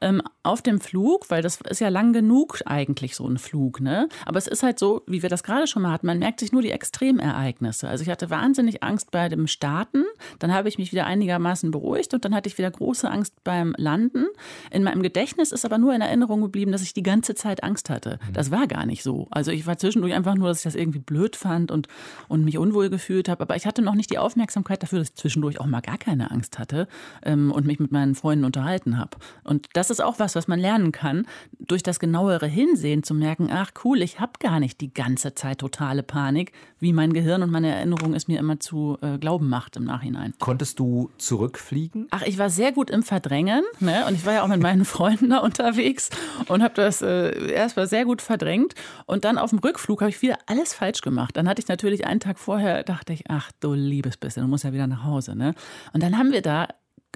[0.02, 4.08] Ähm, auf dem Flug, weil das ist ja lang genug eigentlich so ein Flug, ne?
[4.26, 6.52] Aber es ist halt so, wie wir das gerade schon mal hatten, man merkt sich
[6.52, 7.88] nur die Extremereignisse.
[7.88, 10.06] Also ich hatte wahnsinnig Angst bei dem Starten,
[10.40, 13.74] dann habe ich mich wieder einigermaßen beruhigt und dann hatte ich wieder große Angst beim
[13.78, 14.26] Landen.
[14.72, 17.90] In meinem Gedächtnis ist aber nur in Erinnerung geblieben, dass ich die ganze Zeit Angst
[17.90, 18.20] hatte.
[18.28, 18.34] Mhm.
[18.34, 19.28] Das war gar nicht so.
[19.32, 21.88] Also ich war zwischendurch einfach nur, dass ich das irgendwie blöd fand und,
[22.28, 23.42] und mich unwohl gefühlt habe.
[23.42, 26.32] Aber ich hatte noch nicht die Aufmerksamkeit dafür, dass ich zwischendurch auch mal gar keine
[26.32, 26.88] Angst hatte
[27.24, 29.18] ähm, und mich mit meinen Freunden unterhalten habe.
[29.44, 31.26] Und das ist auch was, was man lernen kann,
[31.60, 35.60] durch das genauere Hinsehen zu merken, ach cool, ich habe gar nicht die ganze Zeit
[35.60, 39.76] totale Panik, wie mein Gehirn und meine Erinnerung es mir immer zu äh, glauben macht
[39.76, 40.34] im Nachhinein.
[40.40, 42.08] Konntest du zurückfliegen?
[42.12, 43.64] Ach, ich war sehr gut im Verdrängen.
[43.80, 44.06] Ne?
[44.08, 46.10] Und ich war ja auch mit meinen Freunden da unterwegs
[46.48, 48.74] und habe das äh, erstmal sehr gut verdrängt.
[49.06, 51.38] Und dann auf dem Rückflug habe ich wieder alles falsch gemacht.
[51.38, 54.64] Dann hatte ich natürlich einen Tag vorher, dachte ich, ach du liebes bisschen, du musst
[54.64, 55.36] ja wieder nach Hause.
[55.36, 55.54] Ne?
[55.94, 56.68] Und dann haben wir da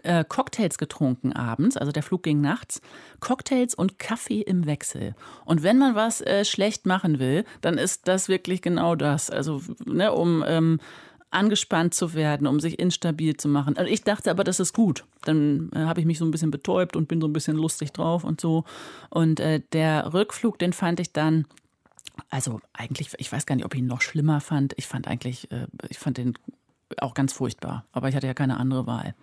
[0.03, 2.81] äh, Cocktails getrunken abends, also der Flug ging nachts,
[3.19, 5.15] Cocktails und Kaffee im Wechsel.
[5.45, 9.29] Und wenn man was äh, schlecht machen will, dann ist das wirklich genau das.
[9.29, 10.79] Also, ne, um ähm,
[11.33, 13.77] angespannt zu werden, um sich instabil zu machen.
[13.77, 15.05] Also ich dachte aber, das ist gut.
[15.25, 17.91] Dann äh, habe ich mich so ein bisschen betäubt und bin so ein bisschen lustig
[17.91, 18.63] drauf und so.
[19.09, 21.45] Und äh, der Rückflug, den fand ich dann
[22.29, 24.73] also eigentlich, ich weiß gar nicht, ob ich ihn noch schlimmer fand.
[24.77, 26.33] Ich fand eigentlich, äh, ich fand den
[26.97, 27.85] auch ganz furchtbar.
[27.91, 29.15] Aber ich hatte ja keine andere Wahl.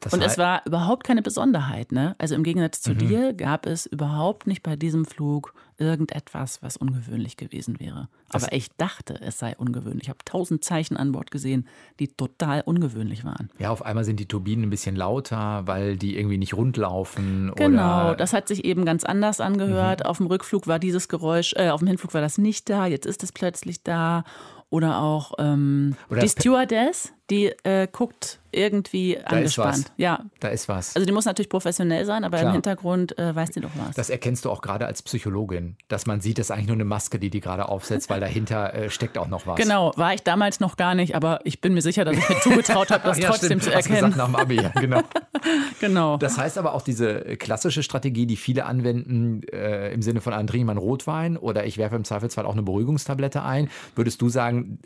[0.00, 1.92] Das und es war überhaupt keine Besonderheit.
[1.92, 2.14] Ne?
[2.18, 2.98] Also im Gegensatz zu mhm.
[2.98, 8.08] dir gab es überhaupt nicht bei diesem Flug irgendetwas, was ungewöhnlich gewesen wäre.
[8.30, 10.04] Das Aber ich dachte, es sei ungewöhnlich.
[10.04, 11.66] Ich habe tausend Zeichen an Bord gesehen,
[12.00, 13.50] die total ungewöhnlich waren.
[13.58, 17.52] Ja, auf einmal sind die Turbinen ein bisschen lauter, weil die irgendwie nicht rund laufen.
[17.56, 20.00] Genau, das hat sich eben ganz anders angehört.
[20.00, 20.06] Mhm.
[20.06, 23.06] Auf dem Rückflug war dieses Geräusch, äh, auf dem Hinflug war das nicht da, jetzt
[23.06, 24.24] ist es plötzlich da.
[24.68, 29.76] Oder auch ähm, Oder die Stewardess, die äh, guckt irgendwie da angespannt.
[29.76, 29.92] Ist was.
[29.96, 30.24] Ja.
[30.40, 30.96] Da ist was.
[30.96, 32.50] Also die muss natürlich professionell sein, aber Klar.
[32.50, 33.94] im Hintergrund äh, weiß die doch was.
[33.96, 36.86] Das erkennst du auch gerade als Psychologin, dass man sieht, das ist eigentlich nur eine
[36.86, 39.56] Maske, die die gerade aufsetzt, weil dahinter äh, steckt auch noch was.
[39.56, 42.40] Genau, war ich damals noch gar nicht, aber ich bin mir sicher, dass ich mir
[42.40, 43.64] zugetraut habe, das ja, trotzdem stimmt.
[43.64, 44.06] zu erkennen.
[44.06, 45.02] Hast nach dem Abi, genau.
[45.80, 46.16] genau.
[46.16, 50.64] Das heißt aber auch diese klassische Strategie, die viele anwenden, äh, im Sinne von André,
[50.64, 54.78] man Rotwein oder ich werfe im Zweifelsfall auch eine Beruhigungstablette ein, würdest du sagen, sagen,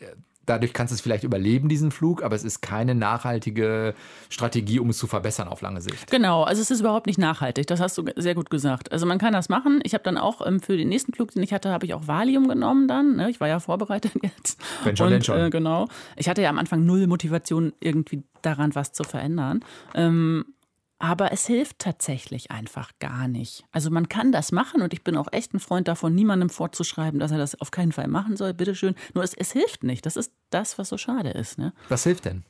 [0.51, 3.95] dadurch kannst du es vielleicht überleben, diesen Flug, aber es ist keine nachhaltige
[4.29, 6.11] Strategie, um es zu verbessern auf lange Sicht.
[6.11, 8.91] Genau, also es ist überhaupt nicht nachhaltig, das hast du sehr gut gesagt.
[8.93, 9.81] Also man kann das machen.
[9.85, 12.09] Ich habe dann auch ähm, für den nächsten Flug, den ich hatte, habe ich auch
[12.09, 13.17] Valium genommen dann.
[13.17, 13.31] Ne?
[13.31, 14.61] Ich war ja vorbereitet jetzt.
[14.83, 15.39] Wenn schon, denn schon.
[15.39, 15.87] Äh, genau.
[16.17, 19.61] Ich hatte ja am Anfang null Motivation, irgendwie daran was zu verändern.
[19.95, 20.45] Ähm,
[21.01, 23.65] aber es hilft tatsächlich einfach gar nicht.
[23.73, 27.19] Also man kann das machen und ich bin auch echt ein Freund davon, niemandem vorzuschreiben,
[27.19, 28.53] dass er das auf keinen Fall machen soll.
[28.53, 28.95] Bitteschön.
[29.15, 30.05] Nur es, es hilft nicht.
[30.05, 31.59] Das ist das, was so schade ist.
[31.59, 31.73] Ne?
[31.89, 32.45] Was hilft denn?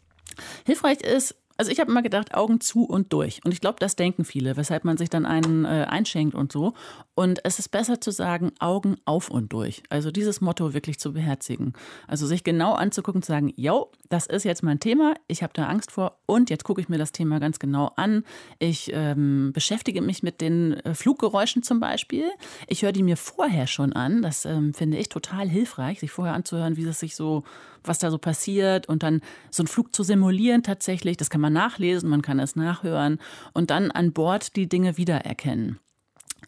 [0.67, 3.43] Hilfreich ist, also ich habe immer gedacht, Augen zu und durch.
[3.45, 6.73] Und ich glaube, das denken viele, weshalb man sich dann einen äh, einschenkt und so.
[7.15, 9.83] Und es ist besser zu sagen, Augen auf und durch.
[9.91, 11.75] Also dieses Motto wirklich zu beherzigen.
[12.09, 15.67] Also sich genau anzugucken, zu sagen, yo, das ist jetzt mein Thema, ich habe da
[15.67, 18.25] Angst vor und jetzt gucke ich mir das Thema ganz genau an.
[18.59, 22.25] Ich ähm, beschäftige mich mit den äh, Fluggeräuschen zum Beispiel.
[22.69, 24.23] Ich höre die mir vorher schon an.
[24.23, 27.45] Das ähm, finde ich total hilfreich, sich vorher anzuhören, wie es sich so,
[27.85, 29.21] was da so passiert und dann
[29.51, 31.19] so einen Flug zu simulieren tatsächlich.
[31.19, 33.19] Das kann man nachlesen, man kann es nachhören
[33.53, 35.79] und dann an Bord die Dinge wiedererkennen.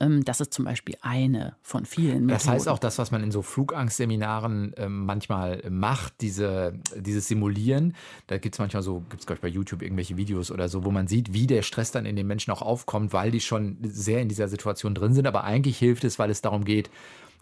[0.01, 2.29] Ähm, das ist zum Beispiel eine von vielen Methoden.
[2.29, 7.95] Das heißt auch das, was man in so Flugangstseminaren ähm, manchmal macht, diese, dieses Simulieren.
[8.27, 10.85] Da gibt es manchmal so, gibt es glaube ich bei YouTube irgendwelche Videos oder so,
[10.85, 13.79] wo man sieht, wie der Stress dann in den Menschen auch aufkommt, weil die schon
[13.83, 15.27] sehr in dieser Situation drin sind.
[15.27, 16.91] Aber eigentlich hilft es, weil es darum geht,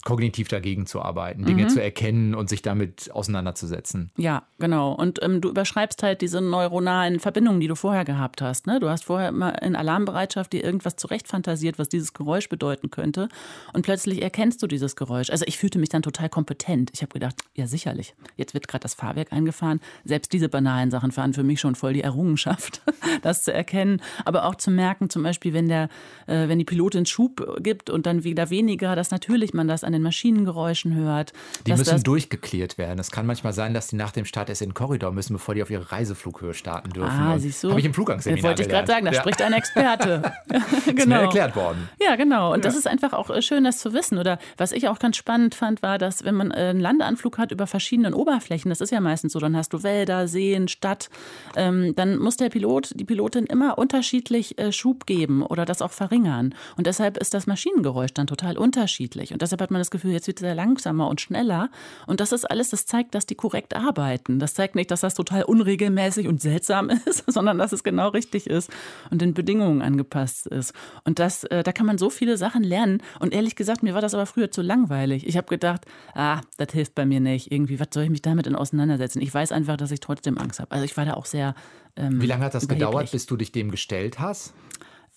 [0.04, 1.68] kognitiv dagegen zu arbeiten, Dinge mhm.
[1.68, 4.10] zu erkennen und sich damit auseinanderzusetzen.
[4.16, 4.92] Ja, genau.
[4.92, 8.66] Und ähm, du überschreibst halt diese neuronalen Verbindungen, die du vorher gehabt hast.
[8.66, 8.80] Ne?
[8.80, 13.28] Du hast vorher immer in Alarmbereitschaft dir irgendwas zurechtfantasiert, was dieses Geräusch bedeuten könnte.
[13.74, 15.28] Und plötzlich erkennst du dieses Geräusch.
[15.28, 16.90] Also ich fühlte mich dann total kompetent.
[16.94, 19.80] Ich habe gedacht, ja sicherlich, jetzt wird gerade das Fahrwerk eingefahren.
[20.04, 22.80] Selbst diese banalen Sachen waren für mich schon voll die Errungenschaft,
[23.22, 24.00] das zu erkennen.
[24.24, 25.90] Aber auch zu merken, zum Beispiel, wenn, der,
[26.26, 29.89] äh, wenn die Pilotin Schub gibt und dann wieder weniger, dass natürlich man das an
[29.92, 31.32] den Maschinengeräuschen hört.
[31.66, 32.98] Die müssen durchgeklärt werden.
[32.98, 35.54] Es kann manchmal sein, dass die nach dem Start erst in den Korridor müssen, bevor
[35.54, 37.10] die auf ihre Reiseflughöhe starten dürfen.
[37.10, 37.70] Ah, siehst du?
[37.70, 39.20] Habe ich im Flugangsseminar Wollte ich gerade sagen, da ja.
[39.20, 40.32] spricht ein Experte.
[40.48, 40.64] genau.
[41.00, 41.88] Ist mir erklärt worden.
[42.00, 42.52] Ja, genau.
[42.52, 42.70] Und ja.
[42.70, 44.18] das ist einfach auch äh, schön, das zu wissen.
[44.18, 47.52] Oder was ich auch ganz spannend fand, war, dass wenn man äh, einen Landeanflug hat
[47.52, 51.10] über verschiedenen Oberflächen, das ist ja meistens so, dann hast du Wälder, Seen, Stadt,
[51.56, 55.92] ähm, dann muss der Pilot, die Pilotin immer unterschiedlich äh, Schub geben oder das auch
[55.92, 56.54] verringern.
[56.76, 59.32] Und deshalb ist das Maschinengeräusch dann total unterschiedlich.
[59.32, 61.70] Und deshalb hat man das Gefühl, jetzt wird es sehr langsamer und schneller.
[62.06, 64.38] Und das ist alles, das zeigt, dass die korrekt arbeiten.
[64.38, 68.46] Das zeigt nicht, dass das total unregelmäßig und seltsam ist, sondern dass es genau richtig
[68.46, 68.70] ist
[69.10, 70.72] und den Bedingungen angepasst ist.
[71.04, 73.02] Und das, äh, da kann man so viele Sachen lernen.
[73.18, 75.26] Und ehrlich gesagt, mir war das aber früher zu langweilig.
[75.26, 77.50] Ich habe gedacht, ah, das hilft bei mir nicht.
[77.50, 79.20] Irgendwie, was soll ich mich damit denn auseinandersetzen?
[79.20, 80.70] Ich weiß einfach, dass ich trotzdem Angst habe.
[80.72, 81.54] Also ich war da auch sehr.
[81.96, 84.54] Ähm, Wie lange hat das gedauert, bis du dich dem gestellt hast?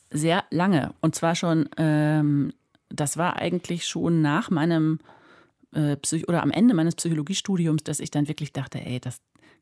[0.10, 0.94] Sehr lange.
[1.02, 2.54] Und zwar schon ähm,
[2.94, 5.00] das war eigentlich schon nach meinem
[5.74, 9.20] äh, Psych oder am Ende meines Psychologiestudiums, dass ich dann wirklich dachte, ey, das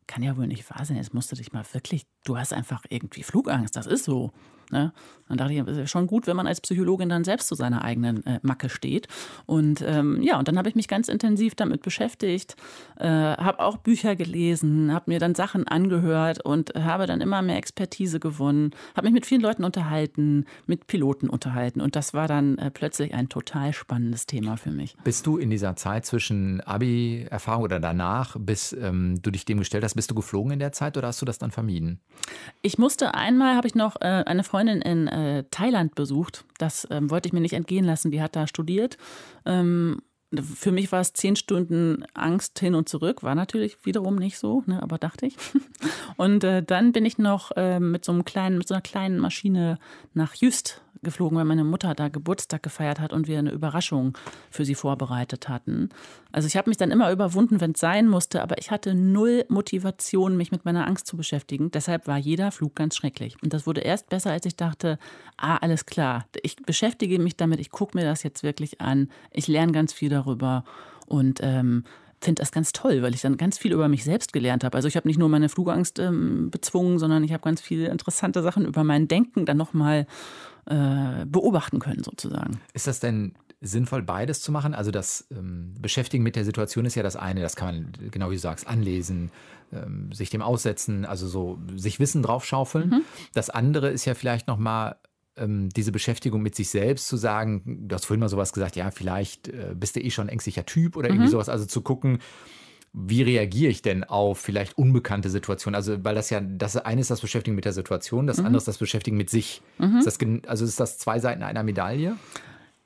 [0.08, 0.98] kann ja wohl nicht wahr sein.
[0.98, 4.32] Jetzt musst du dich mal wirklich, du hast einfach irgendwie Flugangst, das ist so.
[4.72, 4.94] Ne?
[5.32, 7.84] Dann dachte ich, es ist schon gut, wenn man als Psychologin dann selbst zu seiner
[7.86, 9.08] eigenen äh, Macke steht.
[9.46, 12.58] Und ähm, ja, und dann habe ich mich ganz intensiv damit beschäftigt,
[13.00, 17.56] äh, habe auch Bücher gelesen, habe mir dann Sachen angehört und habe dann immer mehr
[17.56, 21.80] Expertise gewonnen, habe mich mit vielen Leuten unterhalten, mit Piloten unterhalten.
[21.80, 24.98] Und das war dann äh, plötzlich ein total spannendes Thema für mich.
[25.06, 29.84] Bist du in dieser Zeit zwischen Abi-Erfahrung oder danach, bis ähm, du dich dem gestellt
[29.86, 32.02] hast, bist du geflogen in der Zeit oder hast du das dann vermieden?
[32.62, 36.46] Ich musste einmal, habe ich noch äh, eine Freundin Freundin in äh, Thailand besucht.
[36.60, 38.12] Das ähm, wollte ich mir nicht entgehen lassen.
[38.12, 38.98] Die hat da studiert.
[39.44, 40.04] Ähm,
[40.40, 44.64] für mich war es zehn Stunden Angst hin und zurück, war natürlich wiederum nicht so,
[44.66, 45.36] ne, aber dachte ich.
[46.18, 49.20] Und äh, dann bin ich noch äh, mit so einem kleinen, mit so einer kleinen
[49.20, 49.80] Maschine
[50.14, 54.18] nach Jüst geflogen, weil meine Mutter da Geburtstag gefeiert hat und wir eine Überraschung
[54.50, 55.90] für sie vorbereitet hatten.
[56.32, 59.46] Also ich habe mich dann immer überwunden, wenn es sein musste, aber ich hatte null
[59.50, 61.72] Motivation, mich mit meiner Angst zu beschäftigen.
[61.72, 63.36] Deshalb war jeder Flug ganz schrecklich.
[63.42, 65.00] Und das wurde erst besser, als ich dachte,
[65.38, 69.48] ah, alles klar, ich beschäftige mich damit, ich gucke mir das jetzt wirklich an, ich
[69.48, 70.21] lerne ganz viel darüber
[71.08, 71.84] und ähm,
[72.22, 74.76] finde das ganz toll, weil ich dann ganz viel über mich selbst gelernt habe.
[74.76, 78.42] Also ich habe nicht nur meine Flugangst ähm, bezwungen, sondern ich habe ganz viele interessante
[78.44, 80.06] Sachen über mein Denken dann nochmal
[80.66, 82.60] äh, beobachten können, sozusagen.
[82.74, 84.74] Ist das denn sinnvoll, beides zu machen?
[84.74, 88.30] Also das ähm, Beschäftigen mit der Situation ist ja das eine, das kann man, genau
[88.30, 89.32] wie du sagst, anlesen,
[89.74, 92.90] ähm, sich dem aussetzen, also so sich Wissen draufschaufeln.
[92.90, 93.02] Mhm.
[93.34, 94.96] Das andere ist ja vielleicht nochmal
[95.38, 98.92] ähm, diese Beschäftigung mit sich selbst zu sagen, du hast vorhin mal sowas gesagt, ja,
[98.92, 101.32] vielleicht äh, bist du eh schon ein ängstlicher Typ oder irgendwie mhm.
[101.32, 102.20] sowas, also zu gucken,
[102.94, 105.76] wie reagiere ich denn auf vielleicht unbekannte Situationen?
[105.76, 108.48] Also, weil das ja, das eine ist das Beschäftigen mit der Situation, das mhm.
[108.48, 109.62] andere ist das Beschäftigen mit sich.
[109.78, 109.98] Mhm.
[109.98, 110.18] Ist das,
[110.48, 112.18] also ist das zwei Seiten einer Medaille?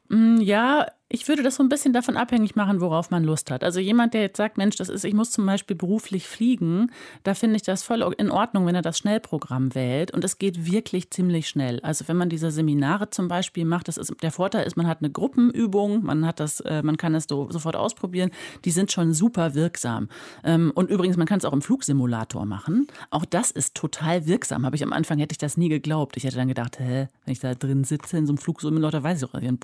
[0.10, 3.64] Mm, ja, ich würde das so ein bisschen davon abhängig machen, worauf man Lust hat.
[3.64, 6.92] Also jemand, der jetzt sagt, Mensch, das ist, ich muss zum Beispiel beruflich fliegen,
[7.24, 10.12] da finde ich das voll in Ordnung, wenn er das Schnellprogramm wählt.
[10.12, 11.80] Und es geht wirklich ziemlich schnell.
[11.82, 15.02] Also wenn man diese Seminare zum Beispiel macht, das ist, der Vorteil ist, man hat
[15.02, 18.32] eine Gruppenübung, man hat das, äh, man kann es so, sofort ausprobieren.
[18.66, 20.10] Die sind schon super wirksam.
[20.44, 22.88] Ähm, und übrigens, man kann es auch im Flugsimulator machen.
[23.12, 24.66] Auch das ist total wirksam.
[24.66, 26.18] Habe ich am Anfang hätte ich das nie geglaubt.
[26.18, 29.22] Ich hätte dann gedacht, hä, wenn ich da drin sitze in so einem Flugsimulator, weiß
[29.22, 29.60] ich auch, ich an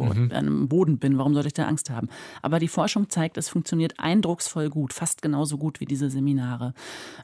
[0.46, 0.68] mhm.
[0.68, 1.18] Boden bin.
[1.18, 2.10] Warum warum soll ich da Angst haben?
[2.42, 6.74] Aber die Forschung zeigt, es funktioniert eindrucksvoll gut, fast genauso gut wie diese Seminare.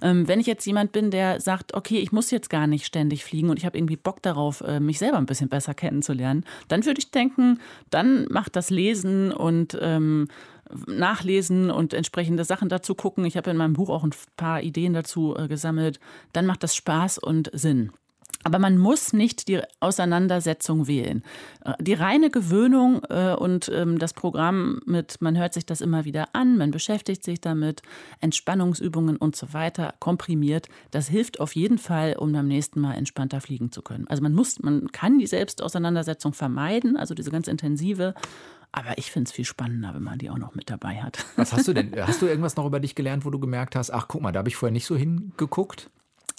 [0.01, 3.23] Ähm, wenn ich jetzt jemand bin, der sagt, okay, ich muss jetzt gar nicht ständig
[3.25, 6.85] fliegen und ich habe irgendwie Bock darauf, äh, mich selber ein bisschen besser kennenzulernen, dann
[6.85, 10.27] würde ich denken, dann macht das Lesen und ähm,
[10.87, 13.25] nachlesen und entsprechende Sachen dazu gucken.
[13.25, 15.99] Ich habe in meinem Buch auch ein paar Ideen dazu äh, gesammelt.
[16.33, 17.91] Dann macht das Spaß und Sinn.
[18.47, 21.21] Aber man muss nicht die Auseinandersetzung wählen.
[21.65, 26.05] Äh, die reine Gewöhnung äh, und ähm, das Programm mit, man hört sich das immer
[26.05, 27.81] wieder an, man beschäftigt sich damit,
[28.21, 33.41] Entspannungsübungen und so weiter, komprimiert, das hilft auf jeden Fall, um beim nächsten Mal entspannter
[33.41, 34.07] fliegen zu können.
[34.07, 38.13] Also man muss, man kann die Selbstauseinandersetzung vermeiden, also diese ganz intensive.
[38.71, 41.25] Aber ich finde es viel spannender, wenn man die auch noch mit dabei hat.
[41.35, 41.93] Was hast du denn?
[41.99, 44.39] Hast du irgendwas noch über dich gelernt, wo du gemerkt hast, ach guck mal, da
[44.39, 45.89] habe ich vorher nicht so hingeguckt?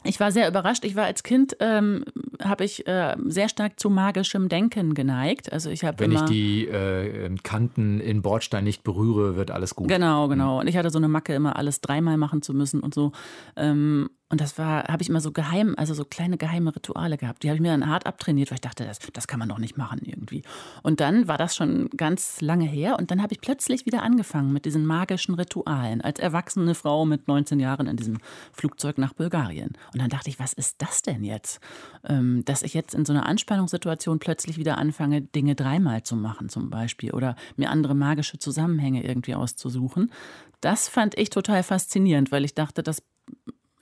[0.05, 0.85] Ich war sehr überrascht.
[0.85, 2.05] Ich war als Kind, ähm,
[2.41, 5.53] habe ich äh, sehr stark zu magischem Denken geneigt.
[5.53, 9.89] Also ich Wenn ich die äh, Kanten in Bordstein nicht berühre, wird alles gut.
[9.89, 10.61] Genau, genau.
[10.61, 13.11] Und ich hatte so eine Macke, immer alles dreimal machen zu müssen und so.
[13.57, 17.43] Ähm, und das war, habe ich immer so geheim, also so kleine geheime Rituale gehabt.
[17.43, 19.59] Die habe ich mir dann hart abtrainiert, weil ich dachte, das, das kann man doch
[19.59, 20.43] nicht machen irgendwie.
[20.83, 22.99] Und dann war das schon ganz lange her.
[22.99, 27.27] Und dann habe ich plötzlich wieder angefangen mit diesen magischen Ritualen als erwachsene Frau mit
[27.27, 28.19] 19 Jahren in diesem
[28.53, 29.71] Flugzeug nach Bulgarien.
[29.95, 31.61] Und dann dachte ich, was ist das denn jetzt?
[32.07, 36.51] Ähm, dass ich jetzt in so einer Anspannungssituation plötzlich wieder anfange, Dinge dreimal zu machen
[36.51, 40.13] zum Beispiel oder mir andere magische Zusammenhänge irgendwie auszusuchen.
[40.61, 43.03] Das fand ich total faszinierend, weil ich dachte, das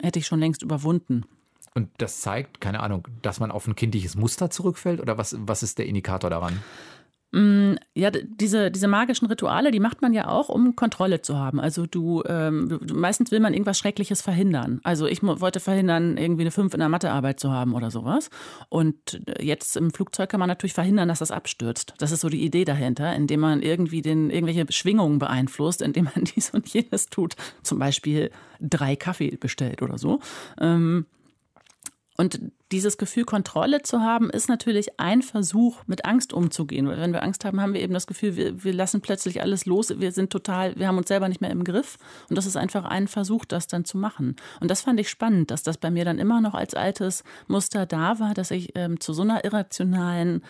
[0.02, 1.24] hätte ich schon längst überwunden.
[1.74, 5.00] Und das zeigt, keine Ahnung, dass man auf ein kindliches Muster zurückfällt?
[5.00, 6.62] Oder was, was ist der Indikator daran?
[7.32, 11.60] Mm, ja, diese, diese magischen Rituale, die macht man ja auch, um Kontrolle zu haben.
[11.60, 14.80] Also du, ähm, meistens will man irgendwas Schreckliches verhindern.
[14.84, 18.30] Also ich wollte verhindern, irgendwie eine 5 in der Mathearbeit zu haben oder sowas.
[18.68, 21.94] Und jetzt im Flugzeug kann man natürlich verhindern, dass das abstürzt.
[21.98, 26.24] Das ist so die Idee dahinter, indem man irgendwie den, irgendwelche Schwingungen beeinflusst, indem man
[26.36, 27.34] dies und jenes tut.
[27.62, 30.20] Zum Beispiel drei Kaffee bestellt oder so.
[30.60, 31.06] Ähm,
[32.16, 32.40] und
[32.72, 36.88] dieses Gefühl, Kontrolle zu haben, ist natürlich ein Versuch, mit Angst umzugehen.
[36.88, 39.66] Weil wenn wir Angst haben, haben wir eben das Gefühl, wir, wir lassen plötzlich alles
[39.66, 39.92] los.
[39.98, 41.98] Wir sind total, wir haben uns selber nicht mehr im Griff.
[42.28, 44.36] Und das ist einfach ein Versuch, das dann zu machen.
[44.60, 47.86] Und das fand ich spannend, dass das bei mir dann immer noch als altes Muster
[47.86, 50.42] da war, dass ich ähm, zu so einer irrationalen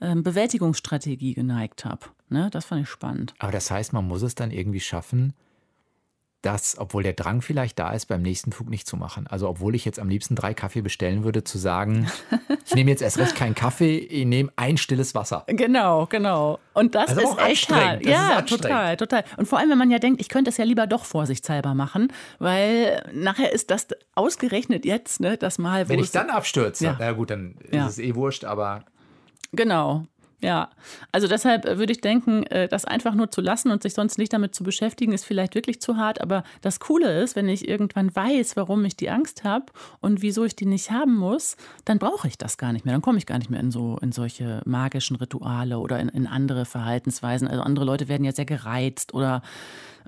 [0.00, 2.06] ähm, Bewältigungsstrategie geneigt habe.
[2.30, 2.48] Ne?
[2.50, 3.34] Das fand ich spannend.
[3.38, 5.34] Aber das heißt, man muss es dann irgendwie schaffen,
[6.42, 9.26] das, obwohl der Drang vielleicht da ist, beim nächsten Flug nicht zu machen.
[9.26, 12.10] Also obwohl ich jetzt am liebsten drei Kaffee bestellen würde, zu sagen,
[12.66, 15.44] ich nehme jetzt erst recht keinen Kaffee, ich nehme ein stilles Wasser.
[15.48, 16.58] Genau, genau.
[16.72, 18.06] Und das Also ist echt hart.
[18.06, 19.24] Ja, total, total.
[19.36, 22.12] Und vor allem, wenn man ja denkt, ich könnte es ja lieber doch vorsichtshalber machen,
[22.38, 26.96] weil nachher ist das ausgerechnet jetzt, ne, das Mal, wo Wenn ich dann abstürze, Ja.
[26.98, 27.86] na gut, dann Ja.
[27.86, 28.84] ist es eh wurscht, aber
[29.52, 30.06] Genau.
[30.42, 30.70] Ja,
[31.12, 34.16] also deshalb äh, würde ich denken, äh, das einfach nur zu lassen und sich sonst
[34.16, 36.20] nicht damit zu beschäftigen, ist vielleicht wirklich zu hart.
[36.20, 39.66] Aber das Coole ist, wenn ich irgendwann weiß, warum ich die Angst habe
[40.00, 42.94] und wieso ich die nicht haben muss, dann brauche ich das gar nicht mehr.
[42.94, 46.26] Dann komme ich gar nicht mehr in so in solche magischen Rituale oder in, in
[46.26, 47.46] andere Verhaltensweisen.
[47.46, 49.42] Also andere Leute werden ja sehr gereizt oder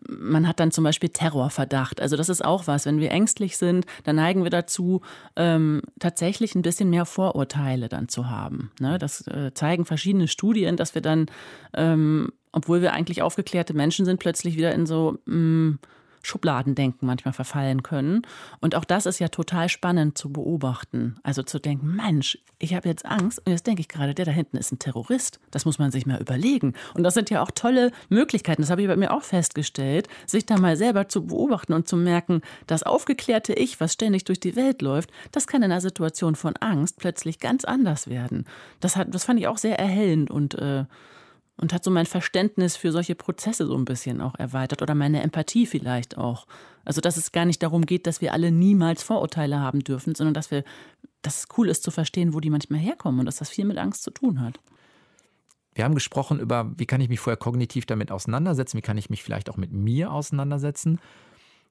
[0.08, 2.00] man hat dann zum Beispiel Terrorverdacht.
[2.00, 2.86] Also das ist auch was.
[2.86, 5.02] Wenn wir ängstlich sind, dann neigen wir dazu,
[5.36, 8.70] ähm, tatsächlich ein bisschen mehr Vorurteile dann zu haben.
[8.80, 8.98] Ne?
[8.98, 11.26] Das äh, zeigen verschiedene Studien, dass wir dann,
[11.74, 15.78] ähm, obwohl wir eigentlich aufgeklärte Menschen sind, plötzlich wieder in so mh,
[16.22, 18.22] Schubladendenken manchmal verfallen können.
[18.60, 21.16] Und auch das ist ja total spannend zu beobachten.
[21.22, 24.30] Also zu denken, Mensch, ich habe jetzt Angst und jetzt denke ich gerade, der da
[24.30, 25.40] hinten ist ein Terrorist.
[25.50, 26.74] Das muss man sich mal überlegen.
[26.94, 30.46] Und das sind ja auch tolle Möglichkeiten, das habe ich bei mir auch festgestellt, sich
[30.46, 34.56] da mal selber zu beobachten und zu merken, das aufgeklärte Ich, was ständig durch die
[34.56, 38.46] Welt läuft, das kann in einer Situation von Angst plötzlich ganz anders werden.
[38.80, 40.84] Das, hat, das fand ich auch sehr erhellend und äh,
[41.56, 45.22] und hat so mein Verständnis für solche Prozesse so ein bisschen auch erweitert oder meine
[45.22, 46.46] Empathie vielleicht auch.
[46.84, 50.34] Also dass es gar nicht darum geht, dass wir alle niemals Vorurteile haben dürfen, sondern
[50.34, 50.64] dass wir,
[51.22, 53.78] dass es cool ist zu verstehen, wo die manchmal herkommen und dass das viel mit
[53.78, 54.58] Angst zu tun hat.
[55.74, 59.10] wir haben gesprochen über, wie kann ich mich vorher kognitiv damit auseinandersetzen, wie kann ich
[59.10, 61.00] mich vielleicht auch mit mir auseinandersetzen.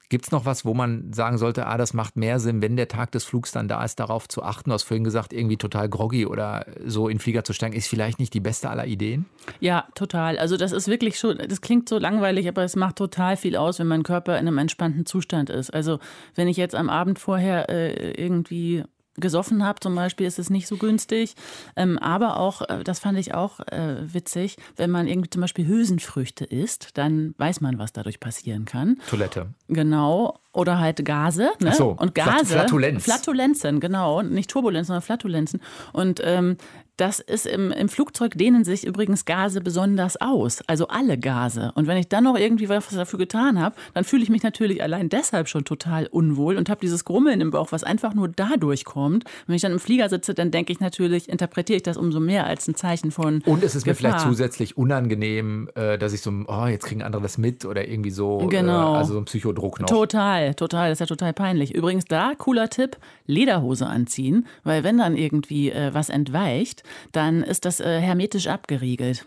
[0.09, 2.87] Gibt es noch was, wo man sagen sollte, ah, das macht mehr Sinn, wenn der
[2.87, 4.69] Tag des Flugs dann da ist, darauf zu achten?
[4.69, 8.19] Du hast vorhin gesagt, irgendwie total groggy oder so in Flieger zu steigen, ist vielleicht
[8.19, 9.25] nicht die beste aller Ideen?
[9.59, 10.37] Ja, total.
[10.37, 13.79] Also das ist wirklich schon, das klingt so langweilig, aber es macht total viel aus,
[13.79, 15.73] wenn mein Körper in einem entspannten Zustand ist.
[15.73, 15.99] Also
[16.35, 18.83] wenn ich jetzt am Abend vorher äh, irgendwie
[19.17, 21.36] gesoffen habe zum Beispiel, ist es nicht so günstig.
[21.76, 25.67] Ähm, aber auch, äh, das fand ich auch äh, witzig, wenn man irgendwie zum Beispiel
[25.67, 28.97] Hülsenfrüchte isst, dann weiß man, was dadurch passieren kann.
[29.08, 29.54] Toilette.
[29.67, 30.39] Genau.
[30.54, 31.50] Oder halt Gase.
[31.60, 31.69] Ne?
[31.69, 32.45] Ach so, und Gase.
[32.45, 33.04] Flatulenz.
[33.04, 34.21] Flatulenzen, genau.
[34.21, 35.62] Nicht Turbulenzen, sondern Flatulenzen.
[35.93, 36.58] Und ähm,
[37.01, 40.61] das ist im, im Flugzeug dehnen sich übrigens Gase besonders aus.
[40.67, 41.71] Also alle Gase.
[41.73, 44.83] Und wenn ich dann noch irgendwie was dafür getan habe, dann fühle ich mich natürlich
[44.83, 48.85] allein deshalb schon total unwohl und habe dieses Grummeln im Bauch, was einfach nur dadurch
[48.85, 49.23] kommt.
[49.47, 52.45] Wenn ich dann im Flieger sitze, dann denke ich natürlich, interpretiere ich das umso mehr
[52.45, 53.41] als ein Zeichen von.
[53.47, 54.11] Und es ist mir Gefahr.
[54.11, 58.11] vielleicht zusätzlich unangenehm, äh, dass ich so, oh, jetzt kriegen andere das mit oder irgendwie
[58.11, 58.93] so, Genau.
[58.93, 59.87] äh, also so ein Psychodruck noch.
[59.89, 60.89] Total, total.
[60.89, 61.73] Das ist ja total peinlich.
[61.73, 67.65] Übrigens da, cooler Tipp, Lederhose anziehen, weil wenn dann irgendwie äh, was entweicht, dann ist
[67.65, 69.25] das äh, hermetisch abgeriegelt.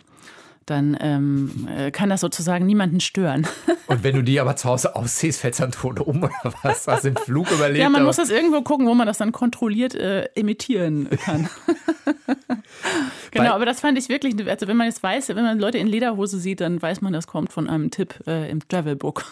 [0.67, 3.47] Dann ähm, äh, kann das sozusagen niemanden stören.
[3.87, 6.87] Und wenn du die aber zu Hause ausziehst, fällst du dann tot um oder was?
[6.87, 7.81] Hast du den Flug überlebt?
[7.81, 11.51] ja, man muss das irgendwo gucken, wo man das dann kontrolliert äh, imitieren kann.
[13.31, 15.79] genau, Weil- aber das fand ich wirklich, also wenn man jetzt weiß, wenn man Leute
[15.79, 19.25] in Lederhose sieht, dann weiß man, das kommt von einem Tipp äh, im Travelbook.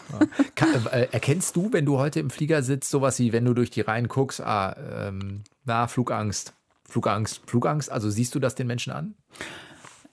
[0.54, 3.70] Ka- äh, erkennst du, wenn du heute im Flieger sitzt, sowas wie, wenn du durch
[3.70, 4.76] die Reihen guckst, ah,
[5.08, 6.52] ähm, na, Flugangst,
[6.92, 9.14] Flugangst, Flugangst, also siehst du das den Menschen an?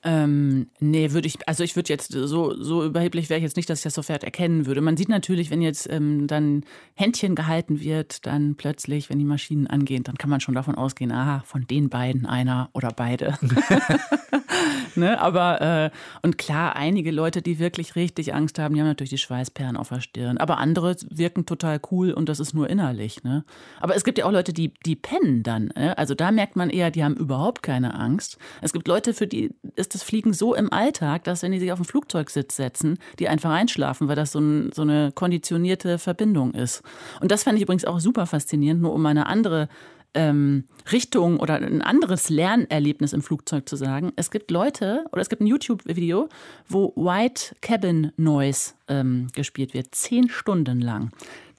[0.02, 3.68] Ähm, nee, würde ich, also ich würde jetzt so, so überheblich wäre ich jetzt nicht,
[3.68, 4.80] dass ich das sofort erkennen würde.
[4.80, 6.64] Man sieht natürlich, wenn jetzt ähm, dann
[6.94, 11.12] Händchen gehalten wird, dann plötzlich, wenn die Maschinen angehen, dann kann man schon davon ausgehen,
[11.12, 13.38] aha, von den beiden einer oder beide.
[14.94, 15.20] ne?
[15.20, 15.90] Aber, äh,
[16.22, 19.88] und klar, einige Leute, die wirklich richtig Angst haben, die haben natürlich die Schweißperlen auf
[19.88, 20.38] der Stirn.
[20.38, 23.22] Aber andere wirken total cool und das ist nur innerlich.
[23.22, 23.44] Ne?
[23.80, 25.70] Aber es gibt ja auch Leute, die, die pennen dann.
[25.76, 25.96] Ne?
[25.98, 28.38] Also da merkt man eher, die haben überhaupt keine Angst.
[28.60, 31.72] Es gibt Leute, für die ist das Fliegen so im Alltag, dass wenn die sich
[31.72, 36.54] auf den Flugzeugsitz setzen, die einfach einschlafen, weil das so, ein, so eine konditionierte Verbindung
[36.54, 36.82] ist.
[37.20, 39.68] Und das fand ich übrigens auch super faszinierend, nur um eine andere
[40.14, 44.12] ähm, Richtung oder ein anderes Lernerlebnis im Flugzeug zu sagen.
[44.16, 46.28] Es gibt Leute oder es gibt ein YouTube-Video,
[46.68, 51.10] wo White Cabin Noise ähm, gespielt wird, zehn Stunden lang.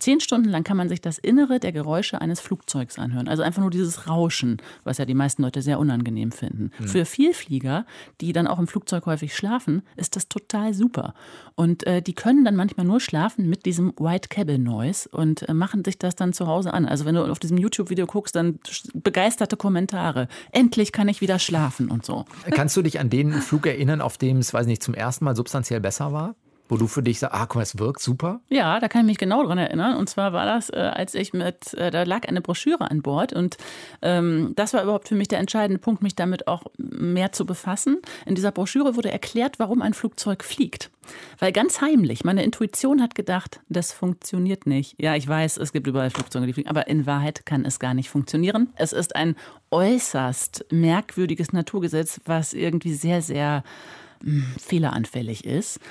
[0.01, 3.27] Zehn Stunden lang kann man sich das Innere der Geräusche eines Flugzeugs anhören.
[3.27, 6.71] Also einfach nur dieses Rauschen, was ja die meisten Leute sehr unangenehm finden.
[6.87, 7.85] Für Vielflieger,
[8.19, 11.13] die dann auch im Flugzeug häufig schlafen, ist das total super.
[11.53, 15.53] Und äh, die können dann manchmal nur schlafen mit diesem White Cabin Noise und äh,
[15.53, 16.87] machen sich das dann zu Hause an.
[16.87, 18.59] Also wenn du auf diesem YouTube-Video guckst, dann
[18.95, 20.27] begeisterte Kommentare.
[20.51, 22.25] Endlich kann ich wieder schlafen und so.
[22.49, 25.35] Kannst du dich an den Flug erinnern, auf dem es, weiß nicht, zum ersten Mal
[25.35, 26.35] substanziell besser war?
[26.71, 28.39] Wo du für dich sagst, ah, guck mal, es wirkt super?
[28.47, 29.97] Ja, da kann ich mich genau dran erinnern.
[29.97, 33.33] Und zwar war das, äh, als ich mit, äh, da lag eine Broschüre an Bord
[33.33, 33.57] und
[34.01, 37.97] ähm, das war überhaupt für mich der entscheidende Punkt, mich damit auch mehr zu befassen.
[38.25, 40.91] In dieser Broschüre wurde erklärt, warum ein Flugzeug fliegt.
[41.39, 44.95] Weil ganz heimlich, meine Intuition hat gedacht, das funktioniert nicht.
[44.97, 47.93] Ja, ich weiß, es gibt überall Flugzeuge, die fliegen, aber in Wahrheit kann es gar
[47.93, 48.69] nicht funktionieren.
[48.77, 49.35] Es ist ein
[49.71, 53.65] äußerst merkwürdiges Naturgesetz, was irgendwie sehr, sehr
[54.21, 55.81] mh, hm, fehleranfällig ist.